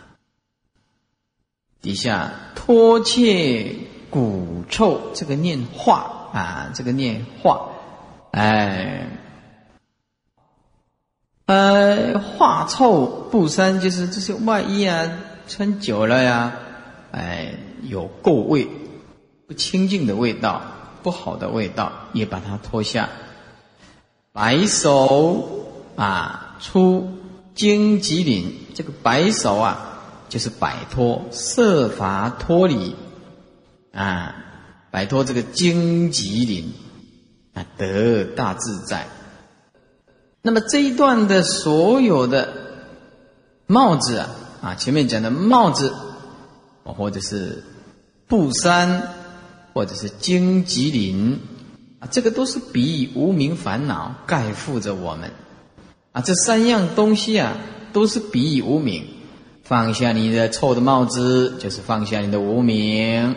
[1.80, 3.76] 底下脱怯
[4.10, 7.68] 骨臭，这个念化啊，这个念化，
[8.32, 9.06] 哎。
[11.50, 15.10] 呃，化臭不三，就是这些外衣啊，
[15.48, 16.52] 穿久了呀，
[17.10, 18.68] 哎，有垢味，
[19.48, 20.62] 不清净的味道，
[21.02, 23.08] 不好的味道，也把它脱下。
[24.32, 27.18] 白手啊，出
[27.56, 32.94] 荆棘岭，这个白手啊，就是摆脱设法脱离
[33.92, 34.36] 啊，
[34.92, 36.72] 摆脱这个荆棘岭
[37.54, 39.08] 啊，得大自在。
[40.42, 42.48] 那么这一段的所有的
[43.66, 44.28] 帽子啊，
[44.62, 45.92] 啊，前面讲的帽子，
[46.82, 47.62] 或者是
[48.26, 49.02] 布衫，
[49.74, 51.38] 或者是荆棘林，
[51.98, 55.30] 啊，这个都是比无名烦恼盖覆着我们，
[56.12, 57.58] 啊，这三样东西啊，
[57.92, 59.04] 都是比无名。
[59.62, 63.34] 放下你的臭的帽子，就是放下你的无名；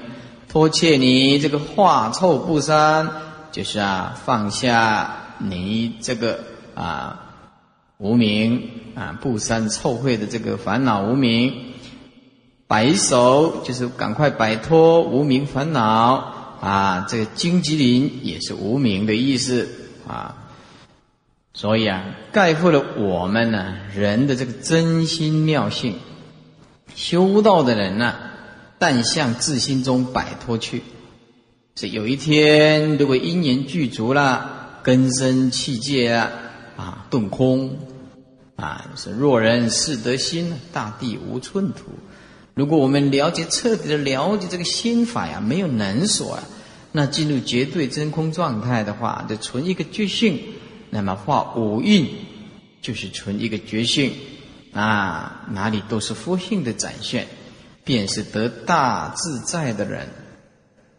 [0.47, 3.09] 脱切你这个化臭布衫，
[3.51, 6.39] 就是啊，放下你这个。
[6.75, 7.35] 啊，
[7.97, 11.53] 无名啊，不三臭秽的这个烦恼无名，
[12.67, 17.07] 白手就是赶快摆脱无名烦恼啊。
[17.09, 19.69] 这个荆棘林也是无名的意思
[20.07, 20.37] 啊。
[21.53, 25.95] 所以啊，概括了我们呢人的这个真心妙性。
[26.95, 28.15] 修道的人呢，
[28.79, 30.83] 但向自心中摆脱去。
[31.75, 36.31] 是有一天，如果因缘具足了，根深气界啊。
[36.75, 37.77] 啊，顿空，
[38.55, 41.85] 啊，是若人是得心，大地无寸土。
[42.55, 46.43] 如果我们了解彻底的了解这个心法呀，没有能所啊，
[46.91, 50.39] 那进入绝对真空状态的话，就存一个觉性。
[50.89, 52.07] 那么化五蕴，
[52.81, 54.13] 就是存一个觉性
[54.71, 57.27] 啊，哪里都是佛性的展现，
[57.83, 60.07] 便是得大自在的人，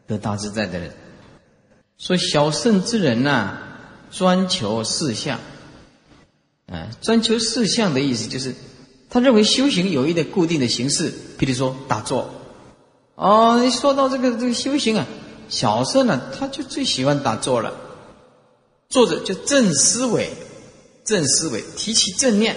[0.09, 0.91] 得大自在的人。
[1.97, 3.59] 所以小圣之人呐，
[4.11, 5.39] 专求四相。
[6.67, 8.55] 啊，专求四相的意思就是，
[9.11, 12.31] 他认为修行有一个固定的形式，比如说打坐。
[13.17, 15.07] 哦，你说到这个这个修行啊，
[15.49, 17.75] 小时候呢，他就最喜欢打坐了。
[18.89, 20.31] 坐着就正思维，
[21.05, 22.57] 正思维，提起正念，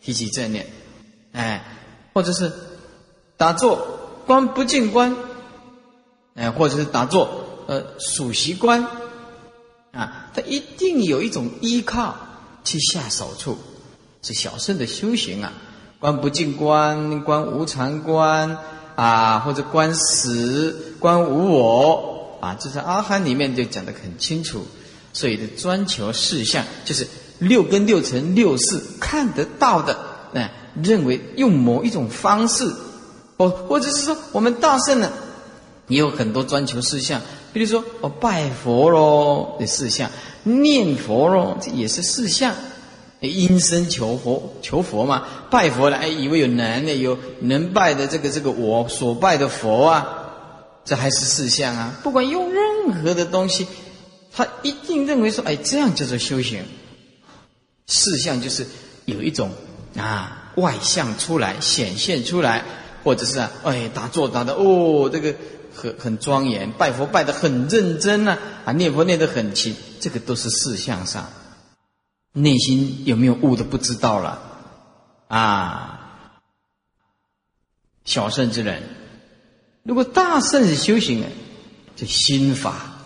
[0.00, 0.66] 提起正念，
[1.32, 1.64] 哎，
[2.12, 2.52] 或者是
[3.36, 3.86] 打坐
[4.26, 5.16] 观不净观，
[6.34, 8.86] 哎，或者是打坐呃数习观，
[9.92, 12.16] 啊，他一定有一种依靠。
[12.64, 13.56] 去下手处，
[14.22, 15.52] 是小圣的修行啊。
[16.00, 18.58] 观不净观，观无常观
[18.96, 22.56] 啊，或者观死，观无我啊。
[22.60, 24.66] 这是阿含里面就讲的很清楚。
[25.12, 27.06] 所以的专求事相，就是
[27.38, 29.96] 六根六尘六事看得到的，
[30.32, 30.50] 那
[30.82, 32.68] 认为用某一种方式，
[33.38, 35.10] 或或者是说我们大圣呢，
[35.88, 37.20] 也有很多专求事项，
[37.52, 40.10] 比如说我拜佛喽的事项。
[40.46, 42.54] 念佛咯，这也是四相。
[43.20, 50.06] 因身求佛，求佛嘛，拜佛了，哎，以为有能的，有能拜的这个这个我所拜的佛啊，
[50.84, 51.98] 这还是四相啊。
[52.02, 53.66] 不管用任何的东西，
[54.30, 56.62] 他一定认为说，哎，这样叫做修行。
[57.86, 58.66] 四相就是
[59.06, 59.50] 有一种
[59.96, 62.62] 啊外相出来显现出来，
[63.02, 65.34] 或者是啊，哎，打坐打的哦，这个。
[65.74, 71.28] 很很庄严，拜佛拜的很认真呐，啊，念佛念得很勤，这个都是事相上，
[72.32, 74.40] 内心有没有悟的不知道了，
[75.28, 76.30] 啊，
[78.04, 78.82] 小圣之人，
[79.82, 81.24] 如果大圣是修行，
[81.96, 82.96] 就心法，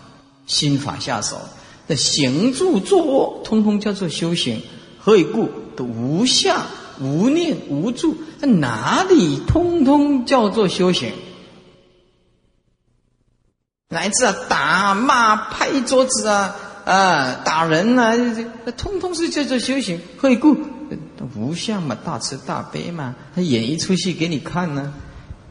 [0.45, 1.39] 心法下手，
[1.87, 4.61] 那行住坐卧，通通叫做修行。
[5.01, 5.49] 何以故？
[5.75, 6.65] 都无相、
[6.99, 11.13] 无念、无住，那哪里通通叫做修行？
[13.91, 18.15] 乃至啊，打骂、拍桌子啊，啊，打人呐，
[18.63, 19.99] 这通通是叫做修行。
[20.15, 20.55] 何以故？
[21.35, 24.93] 无相嘛，大慈大悲嘛，他演一出戏给你看呢，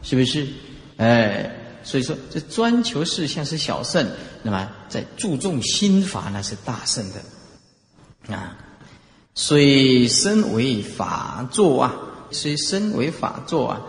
[0.03, 0.47] 是不是？
[0.95, 1.51] 哎，
[1.83, 4.09] 所以说这专求事相是小圣，
[4.41, 8.55] 那么在注重心法那是大圣的啊。
[9.35, 11.93] 虽身为法座啊，
[12.31, 13.81] 虽身为法座啊，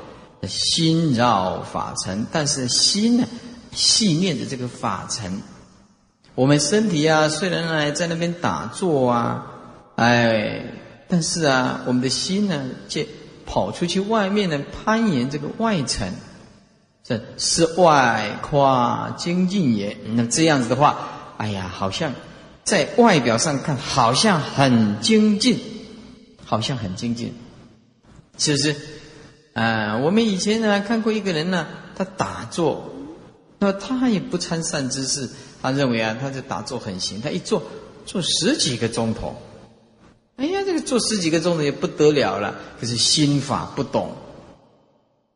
[0.48, 3.24] 心绕法尘，但是心呢？
[3.72, 5.40] 细念的这个法尘，
[6.34, 9.46] 我们身体啊，虽然呢在那边打坐啊，
[9.96, 10.62] 哎，
[11.08, 13.02] 但是啊，我们的心呢，就
[13.46, 16.12] 跑出去外面呢，攀岩这个外层，
[17.02, 19.96] 这是外夸精进也。
[20.14, 22.12] 那这样子的话，哎呀，好像
[22.64, 25.58] 在外表上看，好像很精进，
[26.44, 27.34] 好像很精进，
[28.38, 28.76] 是不是？
[29.52, 31.66] 啊，我们以前呢看过一个人呢，
[31.96, 32.94] 他打坐，
[33.60, 35.28] 那他也不参善知识，
[35.60, 37.62] 他认为啊，他这打坐很行，他一坐
[38.06, 39.36] 坐十几个钟头。
[40.36, 42.56] 哎呀，这个坐十几个钟头也不得了了。
[42.80, 44.16] 可是心法不懂，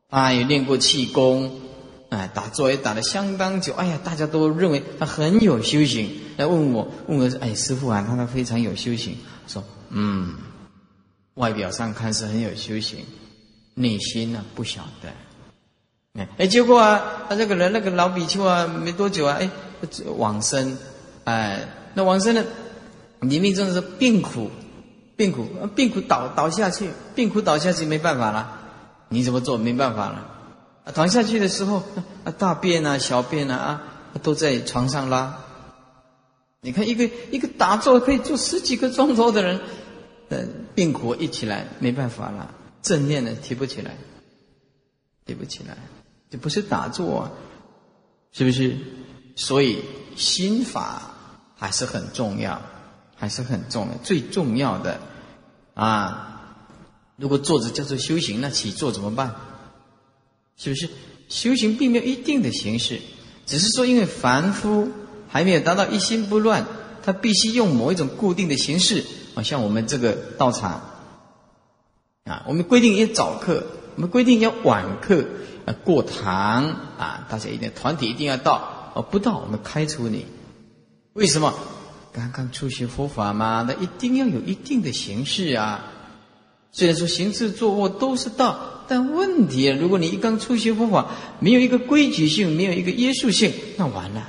[0.08, 1.60] 啊，也练过气功，
[2.08, 3.74] 哎，打坐也打了相当久。
[3.74, 10.34] 哎呀，大家都认为他很有修行，来问我，问我说：“哎，师傅啊，他他非常有修行。”说：“嗯，
[11.34, 13.00] 外表上看是很有修行，
[13.74, 15.12] 内心呢不晓得。”
[16.38, 19.50] 哎，结果啊，他这个人那个老比丘啊，没多久啊，哎，
[20.16, 20.78] 往生，
[21.24, 22.44] 哎，那往生呢，
[23.20, 24.50] 临命终的时病苦。
[25.16, 25.46] 病苦，
[25.76, 28.58] 病苦倒倒下去，病苦倒下去没办法了，
[29.10, 29.56] 你怎么做？
[29.56, 30.26] 没办法了，
[30.92, 31.84] 躺下去的时候，
[32.24, 33.82] 啊，大便啊，小便啊，啊，
[34.24, 35.38] 都在床上拉。
[36.62, 39.60] 你看，一个一个打坐可以坐十几个钟头的人，
[40.30, 40.44] 呃，
[40.74, 42.52] 病苦一起来没办法了，
[42.82, 43.96] 正念呢提不起来，
[45.24, 45.76] 提不起来，
[46.34, 47.30] 这不是打坐，啊，
[48.32, 48.76] 是不是？
[49.36, 49.78] 所以
[50.16, 51.14] 心法
[51.54, 52.60] 还是很重要。
[53.16, 55.00] 还是很重要，最重要的
[55.72, 56.58] 啊！
[57.16, 59.36] 如果坐着叫做修行，那起坐怎么办？
[60.56, 60.90] 是不是？
[61.28, 63.00] 修行并没有一定的形式，
[63.46, 64.88] 只是说因为凡夫
[65.28, 66.66] 还没有达到一心不乱，
[67.04, 69.04] 他必须用某一种固定的形式
[69.36, 70.82] 啊，像我们这个道场
[72.24, 73.64] 啊，我们规定要早课，
[73.94, 75.24] 我们规定要晚课
[75.66, 76.64] 啊，过堂
[76.98, 80.26] 啊，大家一定团体一定要到哦，不到我们开除你，
[81.14, 81.54] 为什么？
[82.12, 85.84] 刚刚初学佛法嘛，那一定要有一定的形式啊。
[86.70, 91.10] 虽然说行事坐卧都是道，但问题，如果你一刚初学佛法，
[91.40, 94.28] 没有一个规矩性，没有一个约束性，那完了，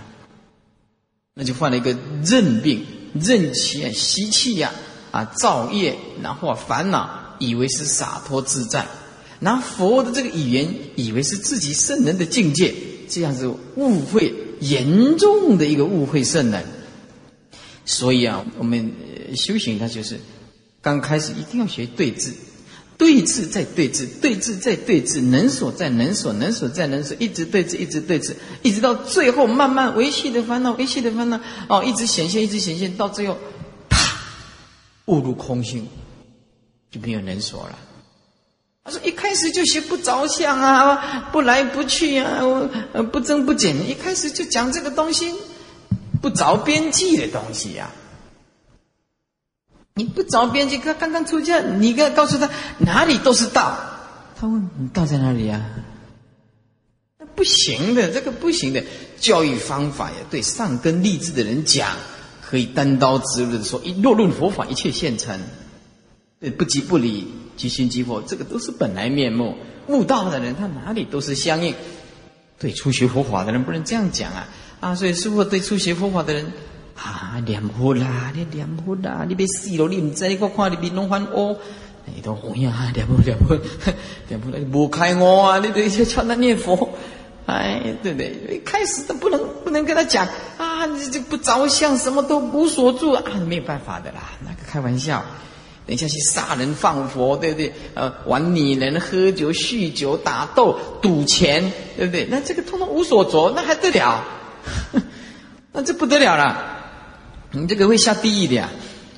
[1.35, 4.71] 那就犯了一个任病、任气啊、习气呀、
[5.11, 8.87] 啊造业，然后啊烦恼，以为是洒脱自在，
[9.45, 12.73] 拿佛的这个语言，以为是自己圣人的境界，
[13.07, 16.65] 这样子误会严重的一个误会圣人。
[17.85, 18.91] 所以啊，我们
[19.35, 20.19] 修行它就是
[20.81, 22.31] 刚开始一定要学对治，
[22.97, 31.39] 对治再对治，对治再对治，能所在能所，能所在能所，一直对治，一直对治，一直到最后慢慢维系的烦恼，维系的烦恼
[31.69, 33.37] 哦，一直显现，一直显现，到最后
[33.89, 33.99] 啪
[35.05, 35.87] 误入空性，
[36.89, 37.77] 就没有能所了。
[38.85, 42.39] 他说一开始就学不着相啊，不来不去啊，
[43.11, 45.33] 不增不减，一开始就讲这个东西。
[46.21, 47.91] 不着边际的东西呀！
[49.93, 53.77] 你不着边际，他刚刚出家，你该告诉他哪里都是道。
[54.35, 55.61] 他问你道在哪里呀？
[57.19, 58.83] 那不行的，这个不行的。
[59.19, 61.95] 教育方法呀，对上根立志的人讲，
[62.41, 65.39] 可以单刀直入的说：一落入佛法，一切现成。
[66.39, 69.55] 对，不即不离，即心即佛，这个都是本来面目。
[69.87, 71.73] 悟道的人，他哪里都是相应。
[72.59, 74.47] 对初学佛法的人，不能这样讲啊。
[74.79, 76.51] 啊，所以师傅对初学佛法的人，
[76.95, 81.57] 啊，念佛啦，你念佛啦，你别死了，你唔知我看你面拢翻乌，
[82.05, 83.57] 你都红呀，念佛念佛，
[84.27, 86.89] 念佛 你不开我啊，你得去劝他念佛，
[87.45, 88.55] 哎，对不对？
[88.55, 90.27] 一开始都不能不能跟他讲
[90.57, 95.23] 啊，你这不着相，什么都无所住啊，没有办法的啦，那个开玩笑，
[95.87, 97.73] 等一下去杀人放火，对不对？
[97.93, 102.27] 呃，玩女人、喝酒、酗酒、打斗、赌钱，对不对？
[102.29, 104.23] 那这个通通无所着，那还得了？
[105.71, 106.57] 那这不得了了，
[107.51, 108.69] 你这个会下地狱的呀。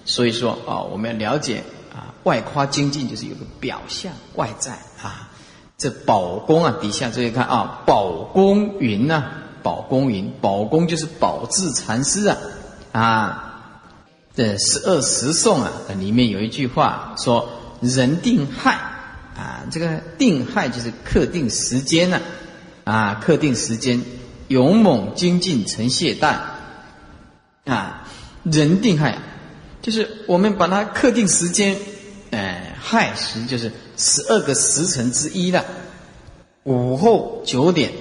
[0.04, 1.64] 所以说啊，我们要了解
[1.94, 5.30] 啊，外夸精进就是有个表象外在啊。
[5.78, 9.24] 这宝宫啊，底下注意看啊，宝宫云呐，
[9.64, 12.38] 宝宫云，宝宫就是宝智禅师啊
[12.92, 13.47] 啊。
[14.38, 17.50] 这十二时颂啊，里面有一句话说
[17.82, 18.74] ：“人定亥
[19.36, 22.22] 啊，这个定亥就是刻定时间呢
[22.84, 24.00] 啊，刻定时间。”
[24.48, 26.38] 勇猛精进成懈怠，
[27.66, 28.08] 啊，
[28.44, 29.18] 人定亥，
[29.82, 31.76] 就是我们把它刻定时间，
[32.32, 35.66] 哎，亥时就是十二个时辰之一了，
[36.64, 37.92] 午后九点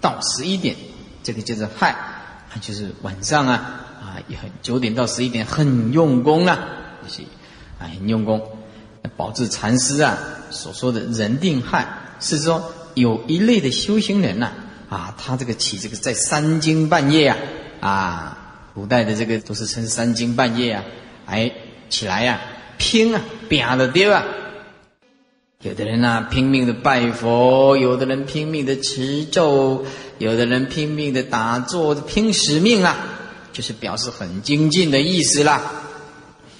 [0.00, 0.74] 到十一点，
[1.22, 1.94] 这个就是亥，
[2.60, 3.81] 就是晚上啊，
[4.12, 6.58] 啊，也很九点到十一点很用功啊，
[7.02, 7.22] 就是，
[7.78, 8.42] 啊，很用功。
[9.16, 10.18] 宝智禅师啊
[10.50, 11.86] 所说的人定汉，
[12.20, 14.52] 是说有一类的修行人呐。
[14.90, 17.38] 啊，他这个起这个在三更半夜啊，
[17.80, 18.38] 啊，
[18.74, 20.84] 古代的这个都是称三更半夜啊，
[21.24, 21.50] 哎，
[21.88, 22.38] 起来呀，
[22.76, 24.22] 拼啊，拼的丢啊。
[25.62, 29.84] 有的人呐，拼命的拜佛；有的人拼命的持咒；
[30.18, 32.96] 有的人拼命的打坐，拼使命啊，
[33.52, 35.62] 就是表示很精进的意思啦。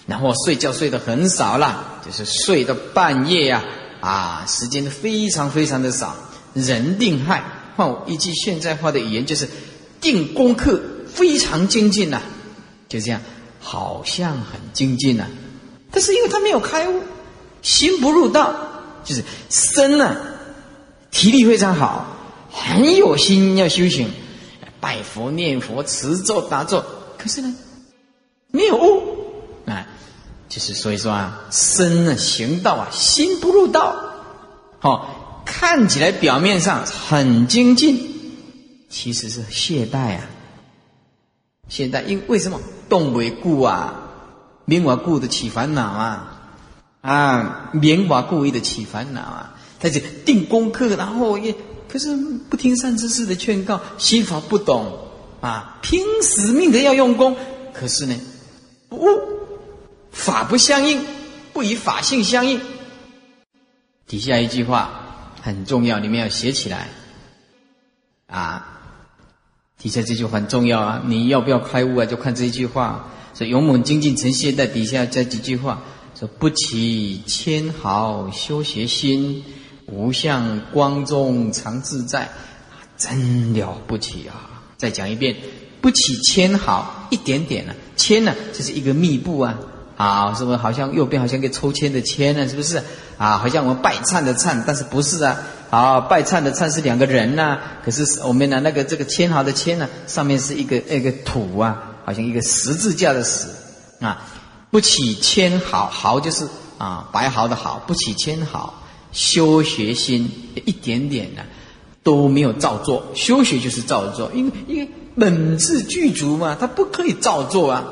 [0.07, 3.65] 然后睡觉睡得很少啦，就是睡到半夜呀，
[4.01, 6.15] 啊，时间非常非常的少。
[6.55, 7.43] 人定害，
[7.77, 9.49] 换我一句现在化的语言，就是
[10.01, 12.21] 定功课非常精进呐，
[12.89, 13.21] 就这样，
[13.61, 15.27] 好像很精进呐，
[15.91, 17.03] 但是因为他没有开悟，
[17.63, 18.55] 心不入道。
[19.05, 20.17] 就是身呢，
[21.11, 22.17] 体力非常好，
[22.53, 24.09] 很有心要修行，
[24.83, 26.85] 拜佛念佛持咒打坐，
[27.17, 27.55] 可是呢，
[28.51, 28.77] 没有。
[28.77, 29.87] 悟啊，
[30.49, 33.95] 就是所以说啊，身啊行道啊，心不入道，
[34.81, 38.35] 好，看起来表面上很精进，
[38.91, 40.27] 其实是懈怠啊，
[41.69, 42.61] 懈怠，因为什么？
[42.89, 44.11] 动为故啊，
[44.65, 46.41] 明我故的起烦恼啊。
[47.03, 49.57] 啊，明我故意的起烦恼啊！
[49.81, 51.53] 他就定功课，然后也
[51.93, 52.17] 可是
[52.49, 54.99] 不听善知识的劝告，心法不懂
[55.43, 57.37] 啊，拼死命的要用功，
[57.75, 58.19] 可是呢，
[58.89, 59.07] 不悟，
[60.11, 61.05] 法不相应，
[61.53, 62.59] 不与法性相应。
[64.07, 66.89] 底下一句话很重要，你们要写起来
[68.27, 68.81] 啊！
[69.79, 72.07] 底下这句话很重要啊，你要不要开悟啊？
[72.07, 73.11] 就看这一句话。
[73.35, 75.83] 所以勇猛精进成懈在底下这几句话。
[76.19, 79.45] 说不起千毫修学心，
[79.93, 82.31] 无相光中常自在，
[82.97, 84.65] 真了不起啊！
[84.79, 85.37] 再讲一遍，
[85.83, 87.75] 不起千毫一点点呢？
[87.95, 89.59] 千呢，就是一个密布啊，
[89.99, 90.57] 啊，是不是？
[90.57, 92.49] 好像右边好像一个抽签的签呢？
[92.49, 92.83] 是不是？
[93.19, 95.39] 啊，好像我们拜忏的忏，但是不是啊？
[95.69, 103.47] 啊，拜忏的忏是两个人呐，可是我们呢那个这个千毫的千呢，上面是一个那个土啊，好像一个十字架的十
[104.01, 104.27] 啊。
[104.71, 108.82] 不起千毫，毫就是啊白毫的毫，不起千毫，
[109.13, 110.29] 修学心
[110.65, 111.43] 一点点呢
[112.03, 117.85] 都没有造作，修学就是造作，因为因为本质具足嘛，它不可以造作啊。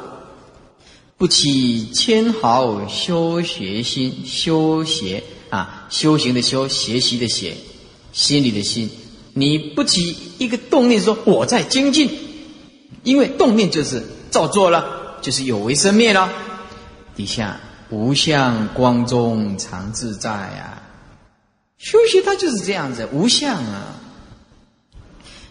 [1.16, 7.54] 不起千毫，修学心，修学啊，修行的修，学习的学，
[8.10, 8.88] 心里的心，
[9.34, 12.10] 你不起一个动念说我在精进，
[13.02, 16.32] 因为动念就是造作了，就是有为生灭了。
[17.14, 17.60] 底下
[17.90, 20.79] 无相光中常自在呀，
[21.80, 23.96] 修习它就是这样子，无相啊。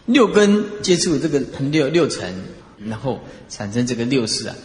[0.05, 2.43] 六根接触这个六六尘，
[2.77, 3.19] 然后
[3.49, 4.55] 产生这个六识啊，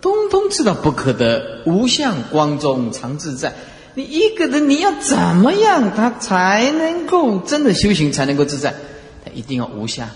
[0.00, 1.62] 通通知道不可得。
[1.66, 3.54] 无相光中常自在，
[3.94, 8.74] 你一个人你要怎么样，他才能够真的修行，才能够自在？
[9.22, 10.08] 他一定要无相。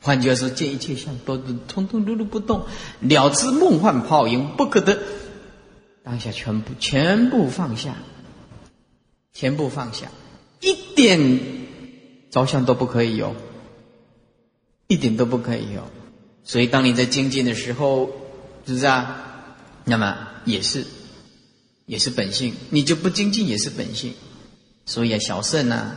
[0.00, 2.64] 换句话说，见一切相都通通如如不动，
[3.00, 4.98] 了知梦幻泡影不可得。
[6.04, 7.94] 当下全部全部放下，
[9.32, 10.10] 全部放下，
[10.60, 11.40] 一点
[12.30, 13.36] 着相都不可以有，
[14.88, 15.88] 一点都不可以有。
[16.44, 18.10] 所以，当你在精进的时候，
[18.66, 19.54] 是不是啊？
[19.84, 20.84] 那么也是，
[21.86, 22.54] 也是本性。
[22.70, 24.14] 你就不精进也是本性。
[24.86, 25.96] 所以啊，小圣啊，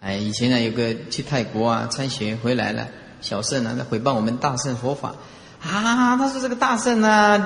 [0.00, 2.88] 哎，以前呢有个去泰国啊参学回来了。
[3.22, 5.16] 小圣啊，在诽谤我们大圣佛法
[5.62, 6.16] 啊！
[6.16, 7.38] 他说这个大圣啊，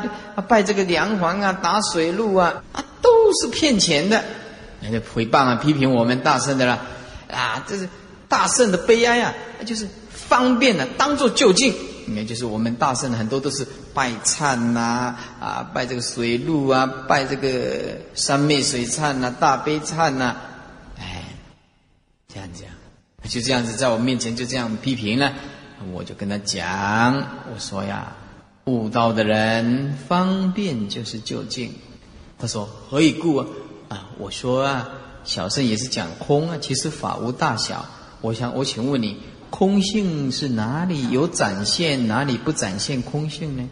[0.48, 3.10] 拜这个梁皇啊，打水路啊，啊，都
[3.40, 4.24] 是骗钱的。
[4.80, 6.78] 那就诽谤啊，批评我们大圣的啦
[7.30, 7.62] 啊！
[7.66, 7.88] 这是
[8.28, 9.34] 大圣的悲哀啊，
[9.66, 11.74] 就是方便的，当做就近。
[12.08, 20.36] 应该就是我们大圣很多都是拜忏呐啊，拜这个水路啊，拜这个三昧水忏呐，大悲忏呐，
[20.98, 21.24] 哎，
[22.32, 22.68] 这样讲，
[23.28, 25.32] 就这样子在我面前就这样批评了。
[25.92, 27.14] 我就跟他讲，
[27.52, 28.16] 我说呀，
[28.64, 31.74] 悟道的人方便就是就近。
[32.38, 33.46] 他说何以故啊？
[33.88, 34.88] 啊，我说啊，
[35.24, 37.86] 小圣也是讲空啊，其实法无大小。
[38.20, 39.18] 我想我请问你，
[39.50, 43.68] 空性是哪里有展现，哪里不展现空性呢？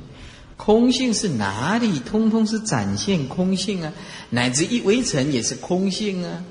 [0.56, 1.98] 空性是哪里？
[1.98, 3.92] 通通是展现空性啊，
[4.30, 6.44] 乃至一微尘也是空性啊，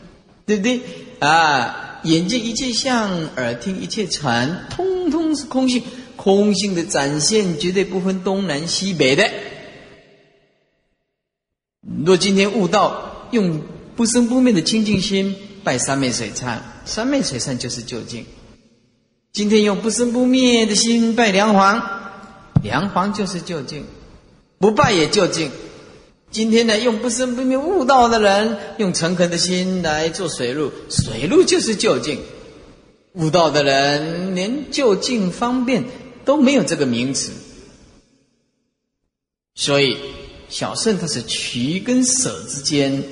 [0.45, 0.81] 对不对
[1.19, 1.92] 啊？
[2.03, 5.83] 眼见一切相，耳听一切传，通通是空性。
[6.15, 9.29] 空性的展现，绝对不分东南西北的。
[12.05, 13.61] 若今天悟道，用
[13.95, 18.25] 不生不灭的清净心拜三昧水忏，三昧水忏就是究竟。
[19.33, 21.81] 今天用不生不灭的心拜梁皇，
[22.61, 23.83] 梁皇就是究竟。
[24.59, 25.51] 不拜也究竟。
[26.33, 32.17] 今天呢，用不生不灭悟道的人，用诚恳的心来做水路，水路就是就近。
[33.13, 35.83] 悟道的人连就近方便
[36.25, 37.31] 都没有这个名词，
[39.53, 39.95] 所以
[40.49, 43.03] 小圣他是取跟舍之间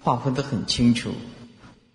[0.00, 1.12] 划分得很清楚。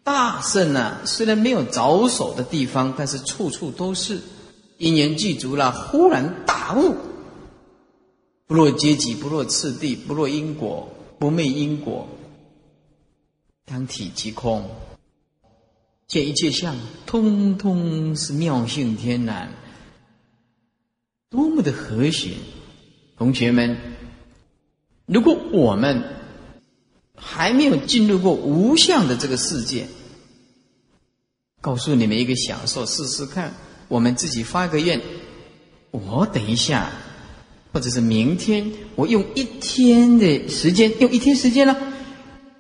[0.04, 4.20] 大圣呢，虽然没有着手的地方，但是处处都是
[4.80, 6.96] 因缘具足了，忽然大悟。
[8.48, 10.88] 不落阶级，不落次第，不落因果，
[11.18, 12.08] 不昧因果，
[13.66, 14.70] 当体即空，
[16.08, 16.76] 见一切相，
[17.08, 19.52] 通通是妙性天然，
[21.30, 22.34] 多么的和谐！
[23.18, 23.78] 同学们，
[25.08, 26.04] 如果我们
[27.16, 29.88] 还没有进入过无相的这个世界，
[31.62, 33.54] 告诉你们一个享受，试试看。
[33.88, 35.02] 我们自己发个愿，
[35.92, 36.92] 我等一下。
[37.76, 41.76] 或者是明天，我用一天的时间，用一天时间呢，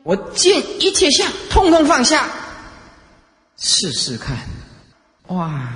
[0.03, 2.29] 我见一切相，通通放下，
[3.55, 4.37] 试试看，
[5.27, 5.71] 哇，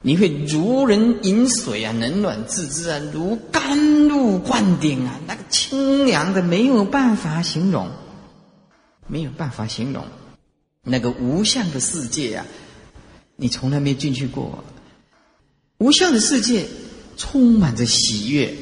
[0.00, 7.90] 你会如人饮水啊，冷暖自知啊，如甘露灌顶啊，那个清凉的没有办法形容，
[9.06, 10.06] 没有办法形容，
[10.82, 12.46] 那个无相的世界啊，
[13.36, 14.64] 你从来没进去过，
[15.76, 16.66] 无相的世界。
[17.18, 18.56] 充满着喜悦，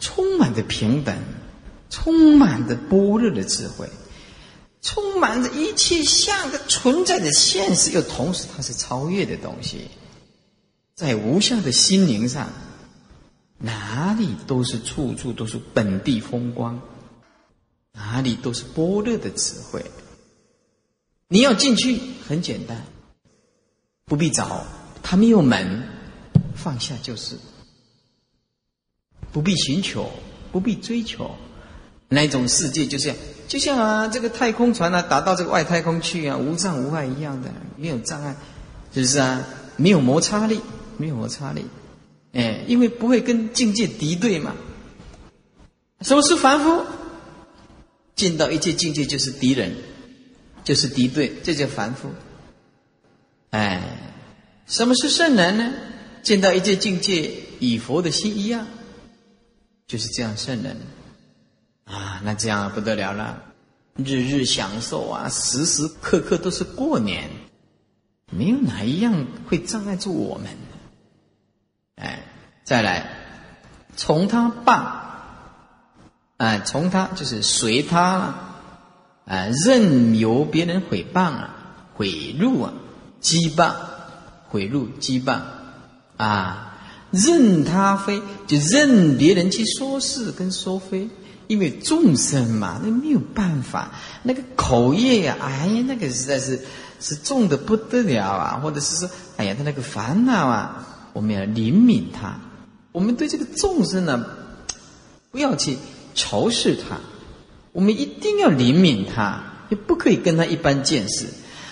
[0.00, 1.16] 充满着平等，
[1.90, 3.88] 充满着般若的智慧，
[4.80, 9.88] 充满着一切相的存在的现实，又同时它是超越的东西。
[10.94, 12.50] 在无相的心灵上，
[13.58, 16.80] 哪里都是处处都是本地风光，
[17.92, 19.84] 哪里都是般若的智慧。
[21.28, 22.86] 你要进去很简单，
[24.06, 24.64] 不必找，
[25.02, 25.86] 它没有门，
[26.54, 27.36] 放下就是。
[29.32, 30.10] 不必寻求，
[30.50, 31.30] 不必追求，
[32.08, 33.14] 那种世界就是
[33.46, 38.36] 就像啊，这个太空船啊，打到这个外太空去啊，无障无碍一样的，没有障碍，
[38.94, 39.44] 是不是啊？
[39.76, 40.60] 没有摩擦力，
[40.96, 41.64] 没有摩擦力，
[42.32, 44.54] 哎，因为不会跟境界敌对嘛。
[46.00, 46.84] 什么是凡夫？
[48.16, 49.76] 见到一切境界就是敌人，
[50.64, 52.08] 就是敌对，这叫凡夫。
[53.50, 53.80] 哎，
[54.66, 55.72] 什么是圣人呢？
[56.22, 58.66] 见到一切境界，与佛的心一样。
[59.88, 60.76] 就是这样，圣人
[61.84, 63.42] 啊，那这样不得了了，
[63.96, 67.30] 日日享受啊，时时刻刻都是过年，
[68.30, 70.48] 没有哪一样会障碍住我们。
[71.96, 72.22] 哎，
[72.64, 73.10] 再来，
[73.96, 74.92] 从他谤，
[76.36, 78.34] 哎，从他就是随他，
[79.24, 81.54] 哎，任由别人毁谤啊，
[81.94, 82.74] 毁辱啊，
[83.22, 83.74] 羁绊，
[84.48, 85.40] 毁辱羁绊，
[86.18, 86.66] 啊。
[87.10, 91.08] 任他非，就任别人去说是跟说非，
[91.46, 93.92] 因为众生嘛，那没有办法，
[94.22, 96.60] 那个口业呀，哎呀，那个实在是
[97.00, 102.38] 是重的不得了啊，或者是说，哎呀，他那个烦恼啊，我们要怜悯他，
[102.92, 104.26] 我们对这个众生呢，
[105.30, 105.78] 不要去
[106.14, 106.98] 仇视他，
[107.72, 111.26] 我们一定要怜悯他，也不可以跟他一般见识，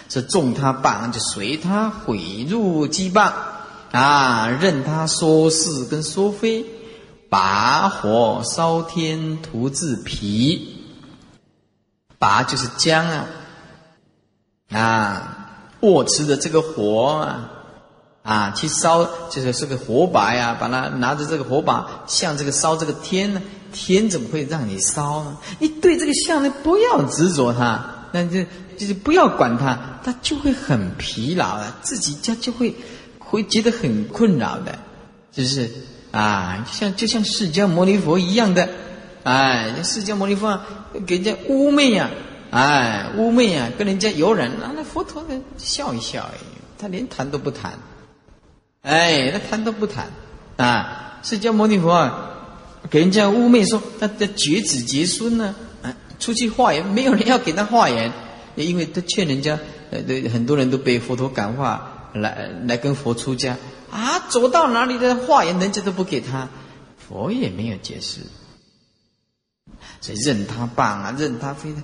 [0.09, 3.33] 说重他谤就随他毁入羁绊。
[3.93, 6.67] 啊，任他说是跟说非，
[7.31, 10.85] 拔火烧天涂自皮，
[12.19, 13.27] 拔就是将啊，
[14.71, 15.49] 啊，
[15.81, 17.51] 握持的这个火啊，
[18.23, 23.41] 啊，去烧就是这个火把呀，把它拿着这个火把，像这个烧这个天呢，
[23.73, 25.39] 天怎么会让你烧呢？
[25.59, 27.83] 你对这个相呢，不要执着它，
[28.13, 28.43] 那就
[28.77, 32.75] 就是不要管它，它就会很疲劳了，自己家就会。
[33.29, 34.79] 会觉得很困扰的，
[35.33, 35.69] 就是
[36.13, 38.69] 啊，像就像释迦牟尼佛一样的，
[39.25, 40.61] 哎，释迦牟尼佛
[41.07, 42.09] 给人家污蔑呀，
[42.51, 46.39] 哎，污蔑呀，跟人家有人，啊，那佛陀呢笑一笑，哎，
[46.79, 47.73] 他连谈都不谈，
[48.83, 50.11] 哎，他谈都不谈，
[50.57, 52.31] 啊，释迦牟尼佛啊，
[52.89, 58.13] 给人家污蔑说他的绝子绝孙呢，啊，出去化缘，没有人要给他化缘，
[58.55, 59.59] 因为他劝人家，
[59.91, 59.99] 呃，
[60.33, 61.93] 很多人都被佛陀感化。
[62.21, 63.57] 来来跟佛出家
[63.91, 66.49] 啊，走到哪里的化缘，人家都不给他，
[66.97, 68.21] 佛也没有解释，
[70.01, 71.75] 所以任他办啊，任他非，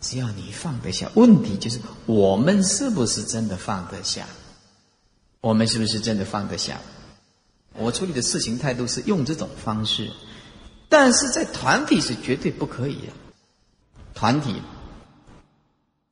[0.00, 1.10] 只要你放得下。
[1.14, 4.26] 问题就是我们是不是真的放得下？
[5.40, 6.80] 我们是不是真的放得下？
[7.74, 10.10] 我处理的事情态度是用这种方式，
[10.88, 13.12] 但是在团体是绝对不可以的，
[14.14, 14.62] 团体。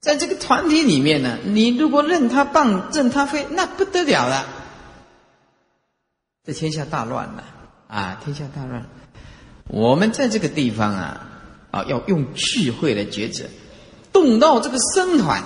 [0.07, 4.47] 在这个团体里面呢，你如果任他棒，任他飞，那不得了了，
[6.45, 7.43] 这天下大乱了
[7.89, 8.21] 啊！
[8.25, 8.87] 天下大乱，
[9.67, 11.27] 我们在这个地方啊，
[11.73, 13.47] 啊，要用智慧来抉择，
[14.13, 15.43] 动到这个僧团，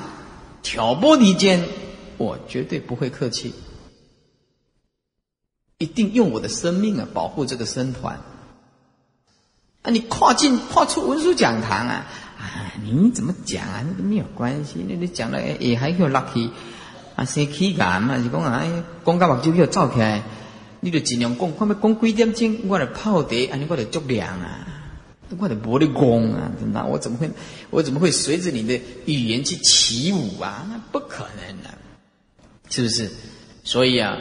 [0.62, 1.66] 挑拨离间，
[2.18, 3.54] 我绝对不会客气，
[5.78, 8.20] 一定用我的生命啊保护这个僧团。
[9.80, 12.29] 啊，你跨进跨出文殊讲堂啊，啊，
[12.82, 13.84] 你怎么讲啊？
[13.86, 16.50] 那个没有关系，那你讲了也还有 lucky
[17.14, 18.62] 啊，生气感嘛，是讲啊，
[19.04, 20.22] 讲到目睭要走起来，
[20.80, 24.66] 你就尽量讲，看要讲几点钟，我来泡茶，安尼我来足凉啊，
[25.38, 27.30] 我就无得讲啊，那我怎么会，
[27.70, 30.66] 我怎么会随着你的语言去起舞啊？
[30.70, 31.70] 那不可能的，
[32.68, 33.10] 是不是？
[33.64, 34.16] 所以啊，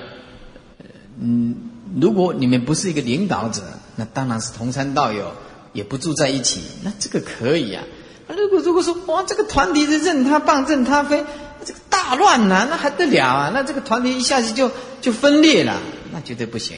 [1.19, 1.55] 嗯，
[1.99, 3.63] 如果你们不是一个领导者，
[3.95, 5.33] 那当然是同山道友。
[5.71, 7.83] 也不住在一起，那这个可以啊。
[8.35, 11.25] 如果如果说哇，这个团体是任他棒任他飞，
[11.65, 13.51] 这个大乱呐，那还得了啊？
[13.53, 14.71] 那这个团体一下子就
[15.01, 16.77] 就分裂了，那绝对不行。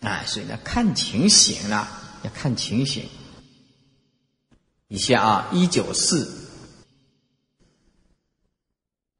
[0.00, 1.88] 啊，所以呢，看情形了，
[2.22, 3.04] 要看情形。
[4.88, 6.28] 以下啊，一九四，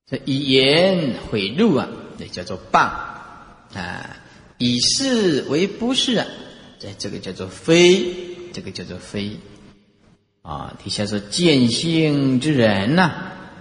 [0.06, 1.88] 这以言毁辱啊，
[2.18, 2.80] 这叫做谤
[3.74, 4.16] 啊，
[4.58, 6.26] 以是为不是啊。
[6.84, 9.38] 哎，这个叫做非，这个叫做非，
[10.44, 13.10] 啊，底下说见性之人呐，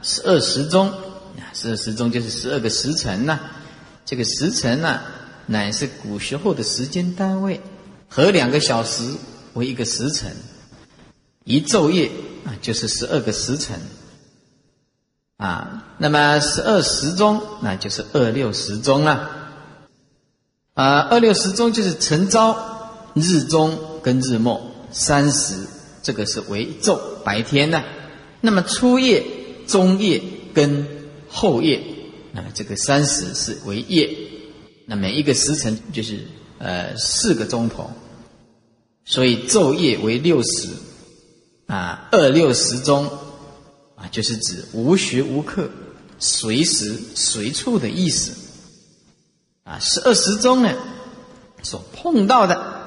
[0.01, 0.91] 十二时中，
[1.53, 3.39] 十二时钟就是十二个时辰呐，
[4.05, 4.99] 这个时辰呢，
[5.45, 7.61] 乃是古时候的时间单位，
[8.09, 9.09] 和两个小时
[9.53, 10.29] 为一个时辰，
[11.45, 12.11] 一昼夜
[12.43, 13.79] 啊就是十二个时辰，
[15.37, 19.29] 啊，那么十二时钟那就是二六时钟了，
[20.73, 22.71] 啊，二六时钟就是晨朝。
[23.15, 24.59] 日中跟日末
[24.91, 25.55] 三时，
[26.03, 27.83] 这个是为昼白天呢。
[28.41, 29.23] 那么初夜、
[29.65, 30.21] 中夜
[30.53, 30.85] 跟
[31.27, 31.81] 后夜，
[32.33, 34.15] 那么这个三十是为夜。
[34.85, 36.27] 那每一个时辰就是
[36.59, 37.89] 呃四个钟头，
[39.05, 40.67] 所以昼夜为六十
[41.65, 43.09] 啊，二六十钟
[43.95, 45.69] 啊，就是指无时无刻、
[46.19, 48.33] 随时随处的意思
[49.63, 49.79] 啊。
[49.79, 50.75] 十二时钟呢，
[51.63, 52.83] 所碰到的。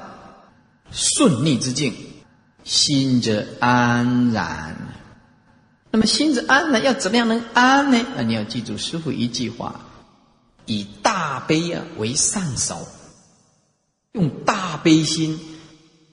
[0.89, 1.93] 顺逆之境，
[2.67, 4.75] 心则安然。
[5.89, 8.05] 那么心则安然，要怎么样能安呢？
[8.17, 9.85] 那你要记住师傅一句话：
[10.65, 12.85] 以大悲啊为上首，
[14.11, 15.39] 用大悲心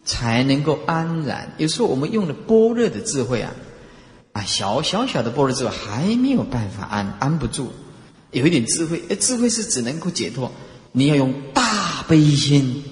[0.04, 1.52] 才能够安然。
[1.58, 3.52] 有时候我们用了般若的智慧啊，
[4.32, 7.72] 啊小小小的般若智慧还没有办法安，安不住。
[8.30, 10.52] 有一点智慧，哎，智慧是只能够解脱。
[10.92, 12.84] 你要用大悲心。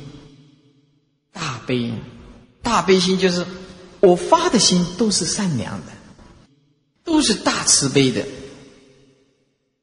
[1.32, 1.92] 大悲，
[2.62, 3.44] 大悲心就是
[4.00, 5.92] 我发的心都是善良的，
[7.04, 8.24] 都是大慈悲的，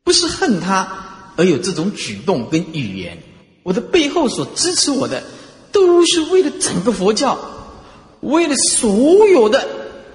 [0.03, 3.21] 不是恨他而有这种举动跟语言。
[3.63, 5.23] 我的背后所支持我的，
[5.71, 7.38] 都是为了整个佛教，
[8.21, 9.67] 为了所有的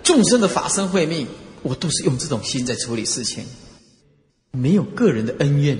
[0.02, 1.26] 众生的法身慧命，
[1.62, 3.44] 我都是用这种心在处理事情，
[4.50, 5.78] 没有个人的恩怨。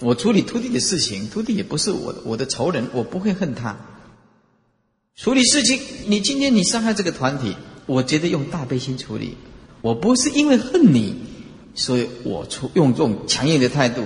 [0.00, 3.91] 我处理徒弟的事情，徒弟也不是我我的仇人，我不会恨他。
[5.14, 7.54] 处理事情，你今天你伤害这个团体，
[7.86, 9.36] 我觉得用大悲心处理，
[9.80, 11.14] 我不是因为恨你，
[11.74, 14.04] 所以我出用这种强硬的态度，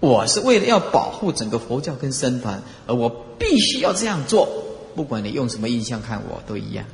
[0.00, 3.08] 我是为了要保护整个佛教跟僧团，而我
[3.38, 4.48] 必须要这样做，
[4.94, 6.86] 不管你用什么印象看我都一样。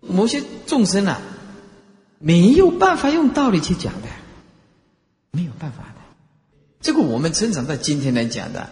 [0.00, 1.22] 某些众生啊，
[2.18, 4.08] 没有办法用道理去讲的，
[5.30, 6.00] 没有办法的。
[6.82, 8.68] 这个我们成长在今天来讲的，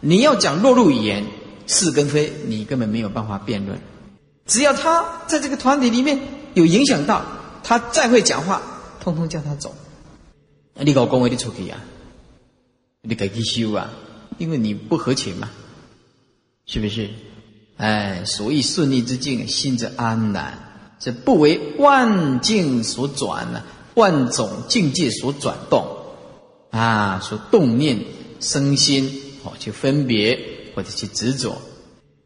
[0.00, 1.24] 你要讲落入语言
[1.66, 3.78] 是跟非，你根本没有办法辩论。
[4.46, 6.18] 只要他在这个团体里面
[6.54, 7.24] 有影响到，
[7.62, 8.62] 他再会讲话，
[9.00, 9.74] 通通叫他走。
[10.74, 11.78] 你搞恭维的出去啊，
[13.02, 13.90] 你该去修啊，
[14.38, 15.50] 因为你不合情嘛，
[16.66, 17.10] 是不是？
[17.76, 20.62] 哎，所以顺利之境，心则安然。
[20.98, 23.62] 这不为万境所转呢，
[23.94, 25.86] 万种境界所转动。
[26.70, 27.98] 啊，所动念
[28.40, 30.38] 生心，哦，去分别
[30.76, 31.56] 或者去执着，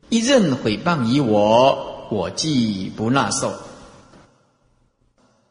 [0.08, 3.54] 一任毁谤于我，我既不纳受。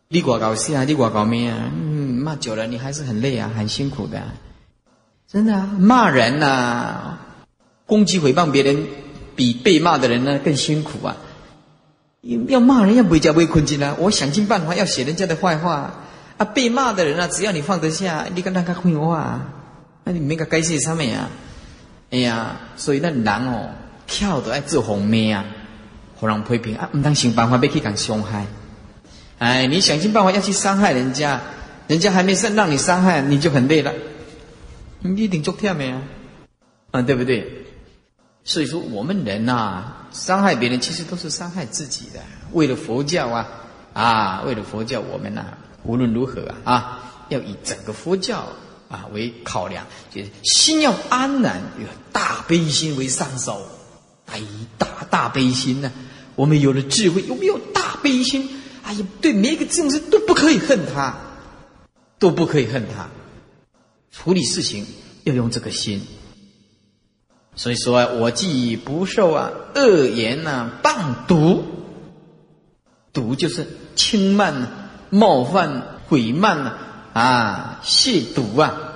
[0.10, 1.72] 你挂高兴啊，你挂高咩啊？
[1.74, 4.22] 嗯，骂久了你还是很累啊，很辛苦的，
[5.32, 7.20] 真的啊，骂人呐，
[7.86, 8.86] 攻击毁谤别人，
[9.38, 11.16] 比被骂的人呢更辛苦啊。
[12.50, 15.94] 要骂人要不叫不困境啊，我想尽办法要写人家的坏话。
[16.38, 19.54] 啊，被骂的人啊，只要你放得下，你跟他讲会话啊，
[20.04, 21.30] 那你没个该写上面啊。
[22.12, 23.70] 哎呀，所以那人哦，
[24.08, 25.46] 跳都爱做红妹啊，
[26.16, 28.48] 互人批评啊，唔当想办法要去讲伤害。
[29.38, 31.40] 哎，你想尽办法要去伤害人家，
[31.88, 33.94] 人家还没让让你伤害，你就很累了，
[35.02, 36.02] 你一定做跳没啊？
[36.92, 37.66] 啊，对不对？
[38.44, 42.20] 所以说，我们人呐，伤害别人其实都是伤害自己的。
[42.54, 43.48] 为了佛教啊，
[43.94, 45.46] 啊，为了佛教，我们呐。
[45.84, 47.00] 无论如何啊，啊，
[47.30, 48.46] 要以整个佛教
[48.90, 53.62] 啊为考量，就是心要安然，有大悲心为上首，
[54.26, 54.36] 大
[54.78, 55.92] 大大悲心呢？
[56.36, 58.50] 我们有了智慧，有没有大悲心？
[58.84, 61.16] 哎呀，对每一个众生都不可以恨他，
[62.18, 63.10] 都不可以恨他。
[64.12, 64.86] 处理事情
[65.24, 66.02] 要用这个心。
[67.56, 71.64] 所以说，我既不受啊恶言呐谤毒，
[73.14, 76.78] 毒就是轻慢、冒犯、毁慢呐
[77.14, 78.94] 啊亵渎啊，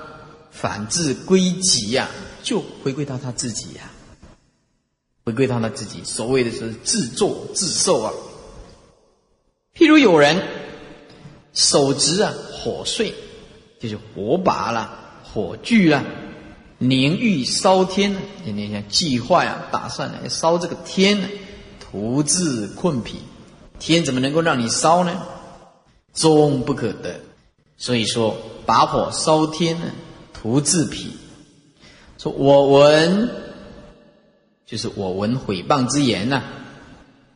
[0.50, 2.08] 反至归己呀，
[2.42, 3.90] 就回归到他自己呀，
[5.24, 6.02] 回归到他自己。
[6.04, 8.12] 所谓的是自作自受啊。
[9.74, 10.40] 譬如有人
[11.52, 13.14] 手执啊火碎，
[13.80, 16.04] 就是火把啦、火炬啦。
[16.78, 21.28] 凝欲烧天，今天想计划呀，打算来烧这个天呢，
[21.80, 23.18] 徒自困疲，
[23.78, 25.22] 天怎么能够让你烧呢？
[26.12, 27.20] 终不可得。
[27.76, 29.86] 所以说，把火烧天呢，
[30.32, 31.10] 徒自疲。
[32.18, 33.28] 说我闻，
[34.66, 36.42] 就是我闻毁谤之言呐，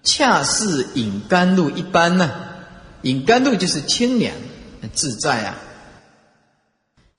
[0.03, 2.31] 恰似饮甘露一般呢。
[3.03, 4.35] 饮甘露就是清凉
[4.95, 5.59] 自在啊。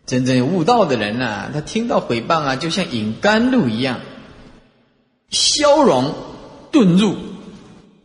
[0.06, 4.00] 真正悟道的人呐，他听到诽谤啊，就像饮甘露一样，
[5.30, 6.16] 消融
[6.72, 7.16] 顿入，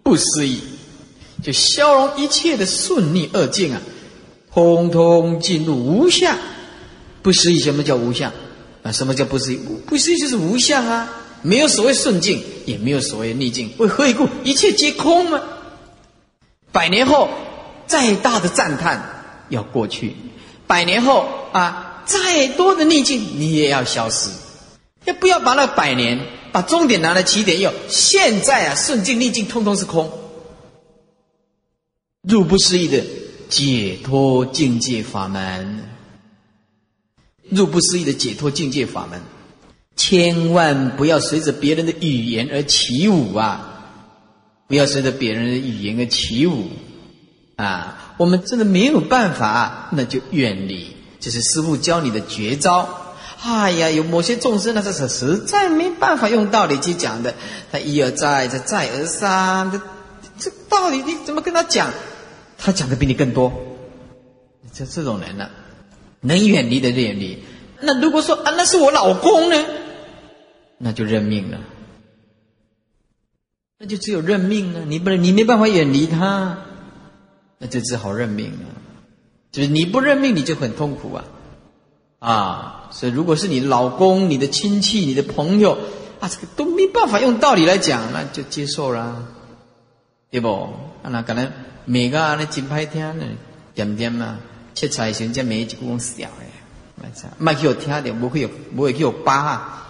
[0.02, 0.60] 不思议，
[1.42, 3.80] 就消融一切的顺逆恶境啊，
[4.54, 6.38] 通通进入无相。
[7.22, 8.32] 不思议，什么叫无相
[8.82, 8.92] 啊？
[8.92, 9.58] 什么叫不思议？
[9.86, 11.08] 不思议就是无相啊，
[11.42, 13.72] 没有所谓顺境，也没有所谓逆境。
[13.78, 14.28] 为何故？
[14.44, 15.40] 一切皆空吗？
[16.70, 17.28] 百年后，
[17.86, 20.14] 再大的赞叹要过去，
[20.66, 21.90] 百年后啊。
[22.06, 24.28] 再多的逆境，你也要消失。
[25.06, 26.20] 要不要把那百年，
[26.52, 27.72] 把终点拿来起点用？
[27.88, 30.12] 现在啊，顺境逆境通通是空，
[32.28, 33.02] 入不思议的
[33.48, 35.84] 解脱境界法门。
[37.50, 39.20] 入不思议的解脱境界法门，
[39.96, 43.70] 千万不要随着别人的语言而起舞啊！
[44.66, 46.70] 不要随着别人的语言而起舞
[47.56, 48.14] 啊！
[48.16, 50.96] 我们真的没有办法，那就远离。
[51.20, 53.14] 这是师父教你的绝招。
[53.42, 57.34] 哎呀，有某些众生呢，这是实在没办法用道理去讲的。
[57.70, 59.80] 他一而再，再再而三，这
[60.38, 61.92] 这道理你怎么跟他讲？
[62.64, 63.52] 他讲的比你更多。
[64.72, 65.50] 这这种人呢，
[66.20, 67.44] 能远离的远离。
[67.80, 69.64] 那如果说啊，那是我老公呢，
[70.78, 71.60] 那就认命了。
[73.78, 74.80] 那就只有认命了。
[74.86, 76.56] 你不能，你没办法远离他，
[77.58, 78.66] 那就只好认命了。
[79.52, 81.24] 就是你不认命，你就很痛苦啊，
[82.18, 82.88] 啊！
[82.92, 85.76] 所以如果是你老公、你的亲戚、你的朋友
[86.18, 89.26] 啊，这个都没办法用道理来讲，那就接受啦，
[90.30, 90.70] 对不？
[91.02, 91.52] 那可能
[91.84, 93.26] 每个那真歹听呢，
[93.74, 94.38] 点点嘛，
[94.74, 96.28] 切菜时这每一句讲笑
[97.02, 99.82] 的，麦给我听点，不会有不会给我扒，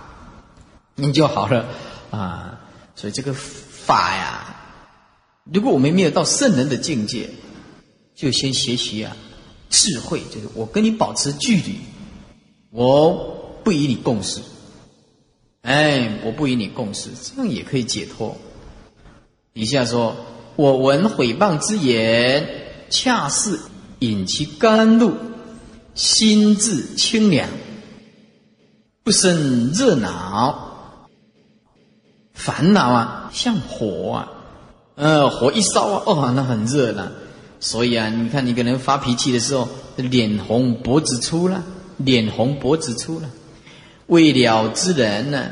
[0.97, 1.67] 你就好了
[2.11, 2.61] 啊！
[2.97, 4.57] 所以这个法呀，
[5.45, 7.31] 如果我们没有到圣人的境界，
[8.15, 9.17] 就先学习啊。
[9.71, 11.81] 智慧就是我跟你保持距离，
[12.71, 14.41] 我不与你共事，
[15.63, 18.37] 哎，我不与你共事，这样也可以解脱。
[19.53, 20.15] 底下说，
[20.57, 22.49] 我闻毁谤之言，
[22.89, 23.61] 恰似
[23.99, 25.13] 饮其甘露，
[25.95, 27.49] 心自清凉，
[29.03, 31.09] 不生热恼，
[32.33, 34.33] 烦恼啊，像火啊，
[34.95, 37.11] 呃，火一烧啊，哦，那很热了。
[37.59, 41.65] 所以啊，你看你给人发脾气的时候，脸红脖子粗了，
[41.97, 43.29] 脸红脖子粗了。
[44.07, 45.51] 未了之人呢，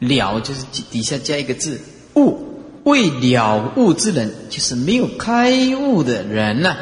[0.00, 1.80] 了就是底下加一个字
[2.16, 2.49] 悟，
[2.84, 6.76] 未了悟之人就是没有开悟的人呐。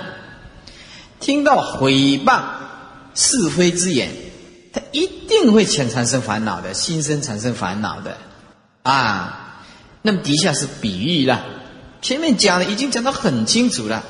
[1.21, 1.93] 听到毁
[2.25, 2.43] 谤
[3.15, 4.11] 是非之言，
[4.73, 8.17] 他一定会产产生烦恼的，心生产生烦恼的
[8.83, 9.65] 啊。
[10.03, 11.45] 那么底下是比喻了，
[12.01, 14.05] 前面讲的已经讲得很清楚了。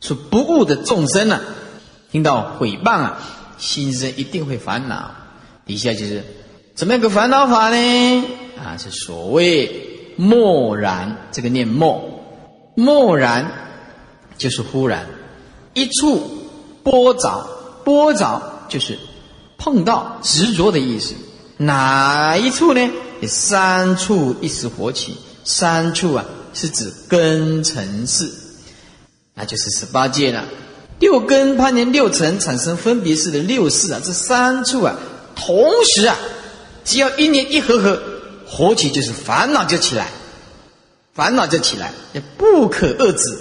[0.00, 1.40] 说不悟的众生啊，
[2.12, 3.18] 听到诽谤啊，
[3.58, 5.10] 心生一定会烦恼。
[5.66, 6.22] 底下就是
[6.76, 8.24] 怎么样个烦恼法呢？
[8.56, 9.85] 啊，是所谓
[10.16, 12.02] 默然，这个念默，
[12.74, 13.50] 默然
[14.36, 15.06] 就是忽然
[15.74, 16.48] 一处
[16.82, 17.46] 波着，
[17.84, 18.98] 波着就是
[19.58, 21.14] 碰到执着的意思。
[21.58, 22.90] 哪一处呢？
[23.26, 28.30] 三处一时火起，三处啊是指根尘世。
[29.34, 30.44] 那就是十八界了，
[30.98, 34.96] 六根攀连六尘，产生分别式的六事啊，这三处啊，
[35.34, 36.16] 同时啊，
[36.84, 38.02] 只要一念一合合，
[38.56, 40.08] 火起就是烦恼就起来，
[41.12, 43.38] 烦恼就起来，也不可遏制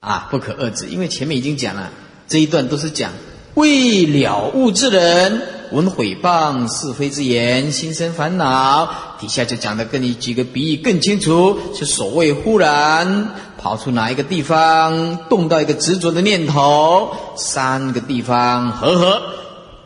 [0.00, 1.90] 啊，不可遏制，因为前面已经讲了，
[2.28, 3.12] 这一段都是讲
[3.54, 5.42] 未了悟之人
[5.72, 8.88] 闻毁谤是非之言，心生烦恼。
[9.20, 19.22] 底下就讲的跟你举个比喻更清楚，是所谓忽然跑出哪一个地方，动到一个执着的念头，三个地方合合，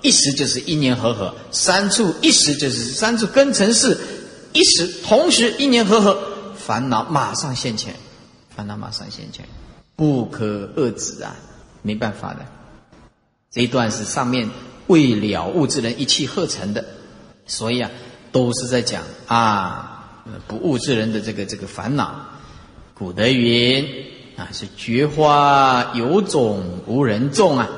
[0.02, 3.96] 一时就是一年合合；三处一时就是三处根尘事，
[4.52, 6.20] 一时同时一年合合，
[6.56, 7.94] 烦恼马上现前，
[8.54, 9.46] 烦恼马上现前，
[9.96, 11.36] 不可遏止啊，
[11.82, 12.40] 没办法的。
[13.50, 14.48] 这一段是上面
[14.88, 16.84] 为了悟之人一气呵成的，
[17.46, 17.90] 所以啊，
[18.32, 22.28] 都是在讲啊不悟之人的这个这个烦恼。
[22.94, 23.84] 古德云
[24.36, 27.68] 啊，是菊花有种无人种啊，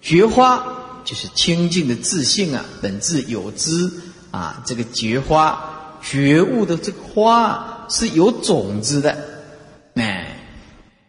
[0.00, 0.77] 菊花
[1.08, 3.90] 就是清净的自信啊，本自有之
[4.30, 9.16] 啊，这个菊花觉悟的这个花是有种子的，
[9.94, 10.36] 哎，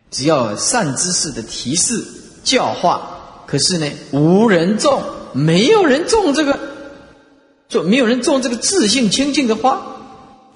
[0.10, 2.02] 只要善知识的提示
[2.46, 3.44] 教化。
[3.46, 6.58] 可是呢，无人种，没有人种这个，
[7.68, 9.98] 就没有人种这个自信清净的花。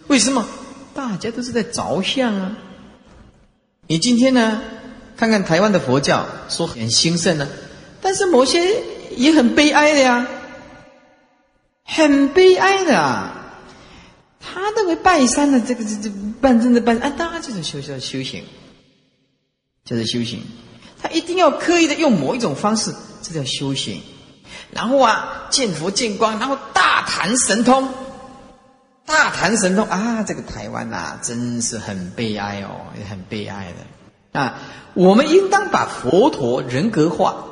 [0.07, 0.47] 为什么？
[0.93, 2.55] 大家都是在着相啊。
[3.87, 4.61] 你今天呢，
[5.17, 7.45] 看看台湾的佛教，说很兴盛呢，
[8.01, 8.81] 但是某些
[9.15, 10.27] 也很悲哀的呀，
[11.85, 13.39] 很悲哀的啊。
[14.39, 16.11] 他认为拜山的这个这这
[16.41, 18.43] 办真的拜啊，当然就是修修修行，
[19.85, 20.43] 就是修行。
[21.01, 24.01] 他一定要刻意的用某一种方式，这叫修行。
[24.71, 27.87] 然后啊，见佛见光，然后大谈神通，
[29.05, 30.23] 大谈神通啊！
[30.23, 33.73] 这个台湾呐，真是很悲哀哦，也很悲哀
[34.31, 34.59] 的啊。
[34.93, 37.45] 我们应当把佛陀人格化，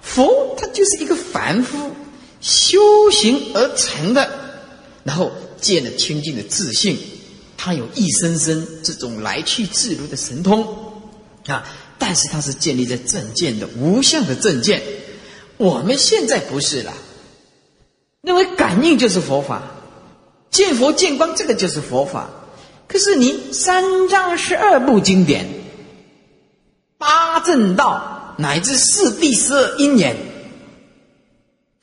[0.00, 1.90] 佛他就是一个凡夫
[2.40, 2.78] 修
[3.10, 4.30] 行而成的，
[5.04, 6.98] 然后见了清净的自信，
[7.56, 10.66] 他有一生生这种来去自如的神通
[11.46, 11.66] 啊。
[12.00, 14.82] 但是它是建立在正见的无相的正见，
[15.56, 16.94] 我们现在不是了，
[18.22, 19.62] 认为感应就是佛法，
[20.48, 22.30] 见佛见光这个就是佛法。
[22.86, 25.48] 可是你三藏十二部经典、
[26.98, 30.16] 八正道乃至四地十二因缘，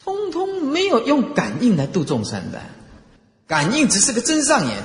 [0.03, 2.61] 通通没有用感应来度众生的，
[3.45, 4.77] 感应只是个真上眼。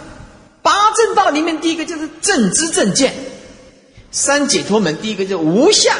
[0.62, 3.14] 八正道里面第一个就是正知正见。
[4.10, 5.96] 三解脱门，第一个叫无相、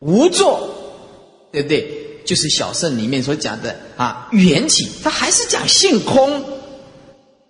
[0.00, 0.68] 无作，
[1.50, 2.22] 对不对？
[2.26, 6.42] 就是小圣里面所讲的啊，缘起，他还是讲性空。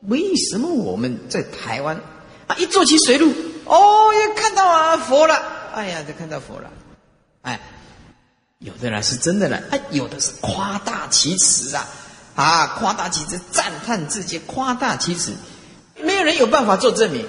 [0.09, 2.01] 为什么我们在台湾
[2.47, 3.33] 啊，一坐起水路，
[3.65, 5.43] 哦，又看到啊佛了，
[5.75, 6.71] 哎呀，就看到佛了，
[7.43, 7.61] 哎，
[8.59, 11.89] 有的人是真的了，哎，有的是夸大其词啊，
[12.37, 15.33] 啊，夸大其词，赞叹自己，夸大其词，
[16.01, 17.27] 没有人有办法做证明。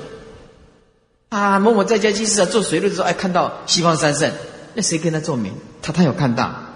[1.30, 4.32] 啊，某某在家居士啊，做水路的时候，哎，看到西方三圣，
[4.76, 5.54] 那谁跟他做名？
[5.82, 6.72] 他他有看到，啊，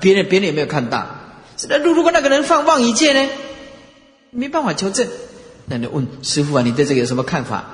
[0.00, 1.06] 别人别人有没有看到？
[1.68, 3.30] 那如如果那个人放妄一戒呢？
[4.30, 5.06] 没办法求证，
[5.66, 7.64] 那你问师傅啊，你对这个有什么看法？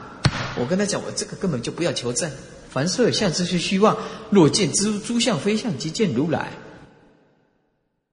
[0.57, 2.31] 我跟他讲，我这个根本就不要求证，
[2.79, 3.97] 凡所有相，之是虚妄。
[4.31, 6.53] 若见诸诸相非相，即见如来。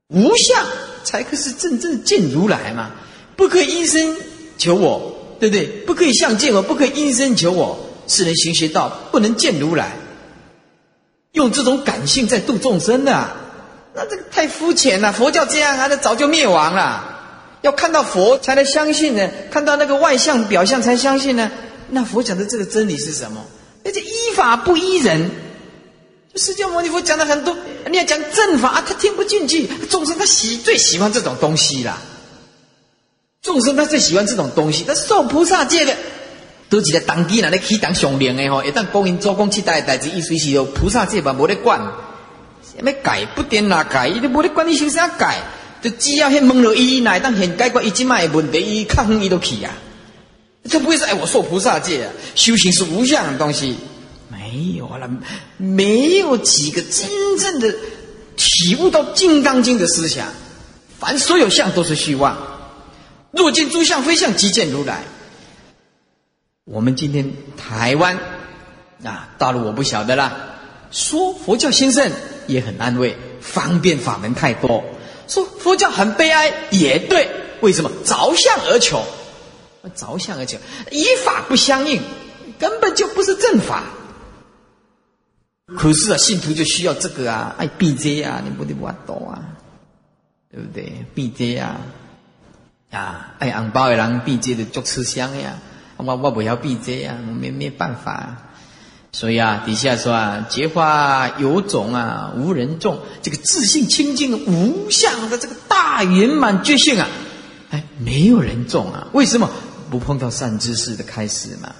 [0.07, 0.65] 无相
[1.03, 2.89] 才可是真正见如来嘛，
[3.35, 4.17] 不可以因身
[4.57, 5.67] 求我，对不对？
[5.85, 7.77] 不可以相见我，不可以因身求我。
[8.07, 9.91] 世人行邪道，不能见如来。
[11.33, 13.35] 用这种感性在度众生的，
[13.93, 15.13] 那这个太肤浅了。
[15.13, 17.59] 佛教这样啊，那早就灭亡了。
[17.61, 21.51] 要看到佛才能相信呢，看到那个外相表象才相信呢。
[21.89, 23.45] 那佛讲的这个真理是什么？
[23.85, 25.29] 那就依法不依人。
[26.35, 27.55] 释迦牟尼佛讲的很多，
[27.89, 29.67] 你要讲正法，他听不进去。
[29.89, 32.01] 众生他喜最喜欢这种东西啦。
[33.43, 35.95] 众生他最喜欢这种东西，他受菩萨戒的。
[36.67, 41.79] 都一个当机，那咧去当上灵的吼，一旦公因做公七代代志，意思是哦，菩萨戒嘛无咧管，
[42.75, 45.43] 什么改不点哪改，伊都无咧管你先啥改，
[45.83, 49.71] 就只要迄问了伊，乃当现解决伊即卖问题，伊较远伊都去啊。
[50.69, 53.77] 这不会是哎，我受菩萨戒啊，修行是无相的东西，
[54.29, 55.09] 没有了，
[55.57, 57.07] 没有几个真
[57.39, 57.71] 正的
[58.35, 60.27] 体悟到《金刚经》的思想，
[60.99, 62.35] 凡所有相都是虚妄，
[63.31, 65.03] 若见诸相非相，即见如来。
[66.63, 68.17] 我们今天台湾
[69.03, 70.35] 啊，大陆我不晓得啦。
[70.91, 72.11] 说佛教兴盛
[72.47, 74.83] 也很安慰，方便法门太多。
[75.27, 77.29] 说佛教很悲哀也对，
[77.61, 79.03] 为什么着相而求？
[79.89, 80.57] 着相而求，
[80.91, 82.01] 依法不相应，
[82.57, 83.83] 根本就不是正法。
[85.77, 89.41] 可是啊，信徒就需要这个啊，爱闭嘴啊，你不得不懂啊，
[90.51, 91.05] 对不对？
[91.15, 91.81] 闭嘴啊，
[92.91, 95.57] 啊，爱红包的人闭嘴的就吃香呀。
[95.97, 98.43] 我我不要闭嘴啊，没没办法，
[99.11, 102.99] 所以啊，底下说啊，结花有种啊，无人种。
[103.23, 107.07] 这个自信清净无相的这个大圆满觉性啊，
[107.71, 109.07] 哎，没有人种啊。
[109.13, 109.49] 为什么
[109.89, 111.73] 不碰到善知识的开始嘛？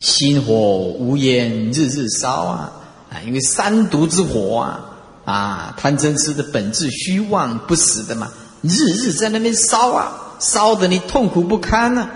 [0.00, 2.72] 心火无烟，日日烧啊！
[3.08, 12.08] 啊，因为三毒之火啊，啊，贪嗔痴的本质虚妄不死的嘛，日日在那边烧啊，烧得你痛苦不堪呐，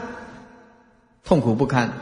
[1.25, 1.93] 痛苦不堪。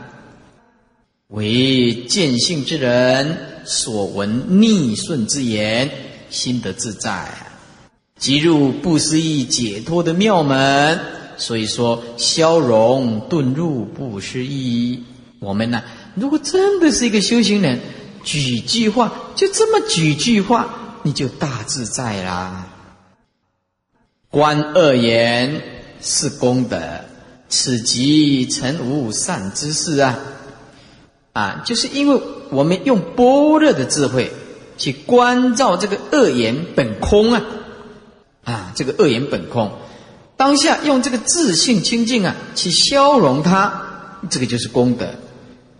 [1.27, 5.91] 为见性之人所闻逆顺之言，
[6.29, 7.31] 心得自在，
[8.17, 10.99] 即入不思议解脱的妙门。
[11.37, 15.03] 所以说，消融遁入不思议。
[15.39, 15.83] 我们呢，
[16.15, 17.79] 如果真的是一个修行人，
[18.23, 22.67] 举句话就这么举句话，你就大自在啦。
[24.29, 25.61] 观恶言
[26.01, 26.79] 是功德，
[27.47, 30.19] 此即成无善之事啊！
[31.33, 34.31] 啊，就是因为我们用般若的智慧
[34.77, 37.43] 去关照这个恶言本空啊，
[38.43, 39.71] 啊，这个恶言本空，
[40.37, 45.07] 当下用这个自信清净啊去消融它，这个就是功德。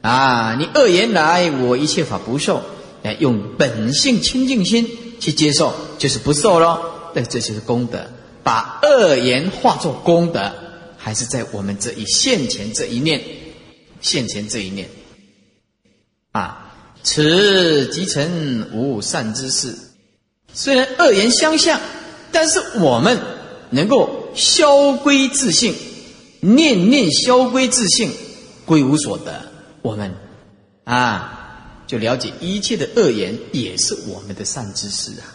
[0.02, 2.62] 啊，你恶言来，我一切法不受。
[3.04, 4.90] 哎，用本性清净心
[5.20, 6.80] 去接受，就是不受喽。
[7.14, 8.08] 那，这就是功德。
[8.44, 10.54] 把恶言化作功德，
[10.98, 13.22] 还是在我们这一现前这一念，
[14.02, 14.90] 现前这一念。
[16.32, 19.76] 啊，此即成无善之事。
[20.54, 21.80] 虽然恶言相向，
[22.32, 23.20] 但是我们
[23.70, 25.74] 能够消归自性，
[26.42, 28.12] 念念消归自性，
[28.66, 29.52] 归无所得。
[29.82, 30.14] 我们
[30.84, 35.26] 啊，就了解一切的恶言也是我们的善知识啊。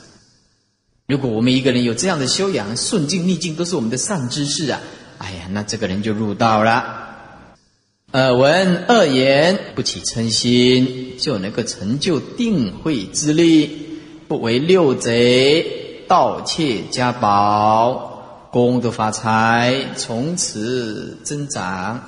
[1.07, 4.81] 如果我们一个人有这样的修养，顺境逆境都是我们的善知识啊。
[5.19, 7.09] 哎呀，那这个人就入道了。
[8.13, 18.10] 耳闻恶言不起嗔心，就能够成就定慧之力，不为六贼盗窃家宝，
[18.51, 22.03] 功德发财从此增长。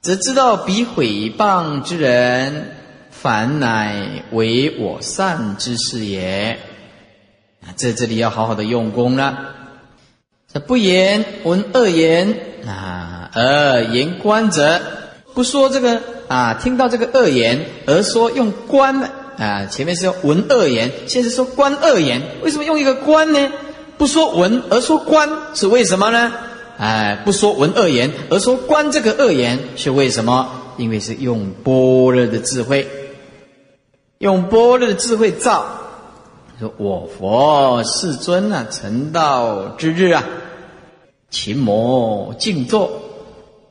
[0.00, 2.76] 则知道彼毁谤之人，
[3.10, 6.58] 凡乃为我善之事也。
[7.62, 9.56] 啊，在这里要好好的用功了。
[10.52, 12.34] 这不言闻恶言
[12.66, 14.80] 啊，而言观者，
[15.34, 19.02] 不说这个啊，听到这个恶言而说用观
[19.36, 23.52] 啊，前面是用闻恶言，现在说观恶言，为什么用一个观呢？
[24.00, 26.32] 不说闻而说观，是为什么呢？
[26.78, 30.48] 哎，不说闻恶言，而说观这个恶言是为什么？
[30.78, 32.88] 因为是用般若的智慧，
[34.16, 35.66] 用般若的智慧造。
[36.58, 40.24] 说我佛世尊啊，成道之日啊，
[41.28, 43.02] 勤摩静坐，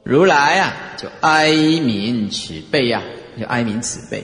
[0.03, 3.01] 如来啊就哀悯慈悲呀，
[3.35, 4.23] 就哀悯慈悲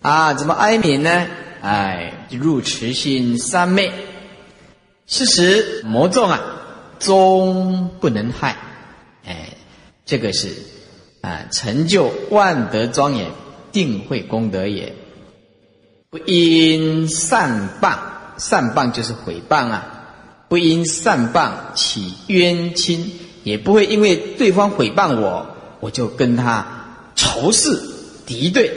[0.00, 1.26] 啊，怎么哀悯呢？
[1.60, 3.92] 哎，入慈心三昧，
[5.12, 6.40] 是使魔众啊。
[6.98, 8.56] 终不能害，
[9.26, 9.56] 哎，
[10.06, 10.50] 这个是
[11.20, 13.28] 啊，成就万德庄严
[13.72, 14.94] 定慧功德也。
[16.08, 17.98] 不因善谤，
[18.38, 20.04] 善谤就是毁谤啊。
[20.48, 23.10] 不因善谤起冤亲，
[23.42, 25.48] 也不会因为对方毁谤我，
[25.80, 26.64] 我就跟他
[27.16, 27.82] 仇视
[28.26, 28.70] 敌对。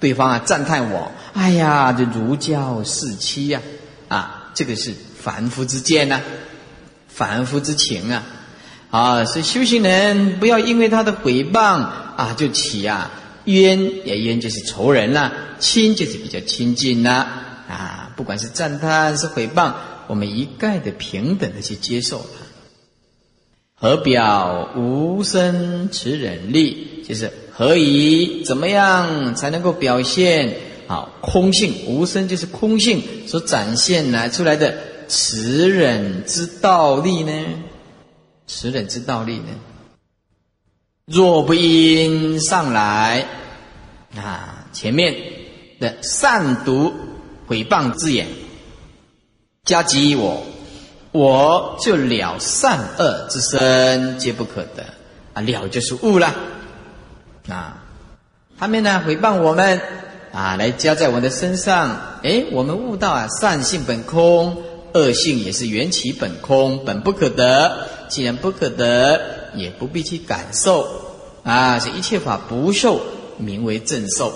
[0.00, 3.60] 对方啊赞叹我，哎呀，这如胶似漆呀，
[4.08, 4.94] 啊，这个是
[5.24, 6.20] 凡夫之见呐。
[7.08, 8.26] 凡夫之情啊，
[8.90, 13.10] 啊，所以修行人不要因为他的诽谤啊，就起啊
[13.44, 15.30] 冤，也冤就是仇人呐，
[15.60, 17.26] 亲就是比较亲近呐，
[17.68, 19.74] 啊，不管是赞叹是诽谤，
[20.08, 22.26] 我们一概的平等的去接受。
[23.76, 30.56] 何表无生持忍力，就是何以怎么样才能够表现
[30.88, 34.74] 啊空性无生就是空性所展现来出来的。
[35.08, 37.32] 持忍之道力呢？
[38.46, 39.48] 持忍之道力呢？
[41.06, 43.26] 若不因上来
[44.16, 45.14] 啊，前面
[45.78, 46.94] 的善毒
[47.46, 48.26] 毁谤之言，
[49.64, 50.42] 加及我，
[51.12, 54.84] 我就了善恶之身，皆不可得
[55.34, 55.42] 啊！
[55.42, 56.34] 了就是悟了
[57.48, 57.84] 啊！
[58.58, 59.80] 他们呢毁谤我们
[60.32, 64.62] 啊，来加在我的身上，哎，我们悟到啊，善性本空。
[64.94, 67.88] 恶性也是缘起本空，本不可得。
[68.08, 69.20] 既然不可得，
[69.56, 70.88] 也不必去感受
[71.42, 71.80] 啊！
[71.80, 73.00] 这一切法不受，
[73.38, 74.32] 名为正受。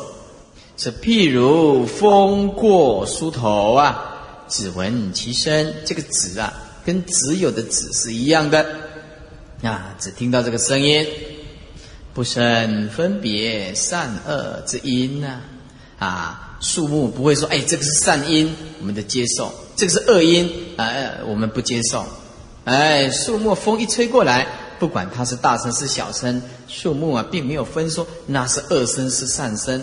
[0.77, 5.75] 是譬如风过梳头啊，只闻其声。
[5.85, 6.53] 这个“只”啊，
[6.85, 8.67] 跟只有的“只”是一样的
[9.63, 11.07] 啊，只听到这个声音，
[12.15, 15.41] 不生分别善恶之因呐，
[16.01, 20.91] 啊，树木不会说，哎，这个是善因，我们的接受；这个是恶因，啊，
[21.29, 22.05] 我们不接受。
[22.65, 24.45] 哎，树木风一吹过来，
[24.81, 29.81] 不管它是大声是小声，树木啊，并没有分说那是恶声是善声，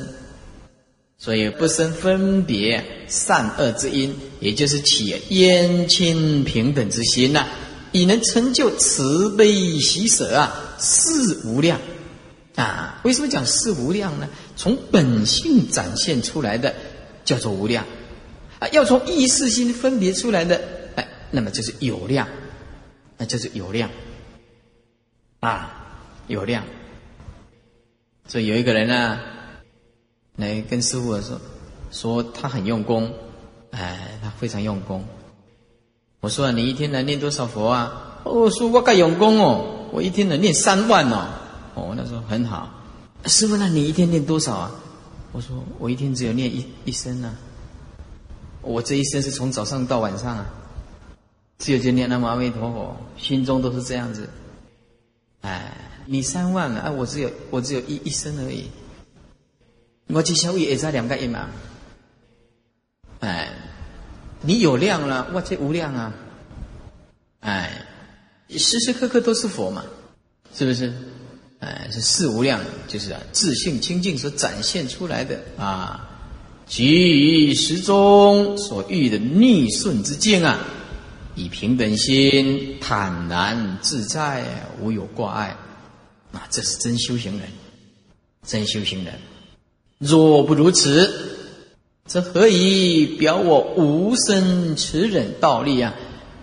[1.17, 7.47] 所以不生分别善恶之因，也就是起冤亲平等之心呐，
[7.93, 11.79] 以能成就慈悲喜舍啊，事无量。
[12.55, 14.27] 啊，为什么讲是无量呢？
[14.57, 16.75] 从本性展现出来的
[17.23, 17.85] 叫做无量，
[18.69, 20.61] 要从意识心分别出来的，
[20.95, 22.27] 哎，那么就是有量，
[23.17, 23.89] 那就是有量，
[25.39, 25.71] 啊，
[26.27, 26.63] 有量。
[28.27, 29.19] 所以有一个人呢，
[30.37, 31.41] 来跟师傅说，
[31.91, 33.13] 说他很用功，
[33.71, 35.03] 哎，他非常用功。
[36.21, 38.21] 我说你一天能念多少佛啊？
[38.23, 41.27] 哦说我该用功哦，我一天能念三万哦。
[41.75, 42.69] 哦，那时候很好。
[43.25, 44.71] 师傅，那你一天念多少啊？
[45.31, 47.37] 我说我一天只有念一一声呢。
[48.65, 50.45] 我这一生是从早上到晚上啊，
[51.59, 54.27] 只有就念那么阿弥陀佛，心中都是这样子。
[55.41, 55.71] 哎，
[56.07, 58.65] 你三万了，哎，我只有我只有一一生而已。
[60.07, 61.49] 我这小也也在两个亿嘛。
[63.19, 63.51] 哎，
[64.41, 66.13] 你有量了，我这无量啊。
[67.41, 67.85] 哎，
[68.49, 69.83] 时时刻刻都是佛嘛，
[70.53, 70.91] 是不是？
[71.59, 76.14] 哎，是四无量，就是啊，自性清净所展现出来的啊，
[76.67, 80.59] 基于时中所遇的逆顺之境啊，
[81.35, 84.43] 以平等心坦然自在，
[84.81, 85.55] 无有挂碍
[86.31, 87.47] 啊，这是真修行人，
[88.45, 89.13] 真修行人。
[89.99, 91.37] 若不如此，
[92.05, 95.93] 则何以表我无生持忍道力啊？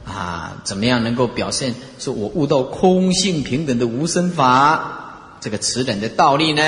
[0.05, 5.39] 啊，怎么样能够表现说我悟到空性平等的无生法？
[5.40, 6.62] 这个持等的道理呢？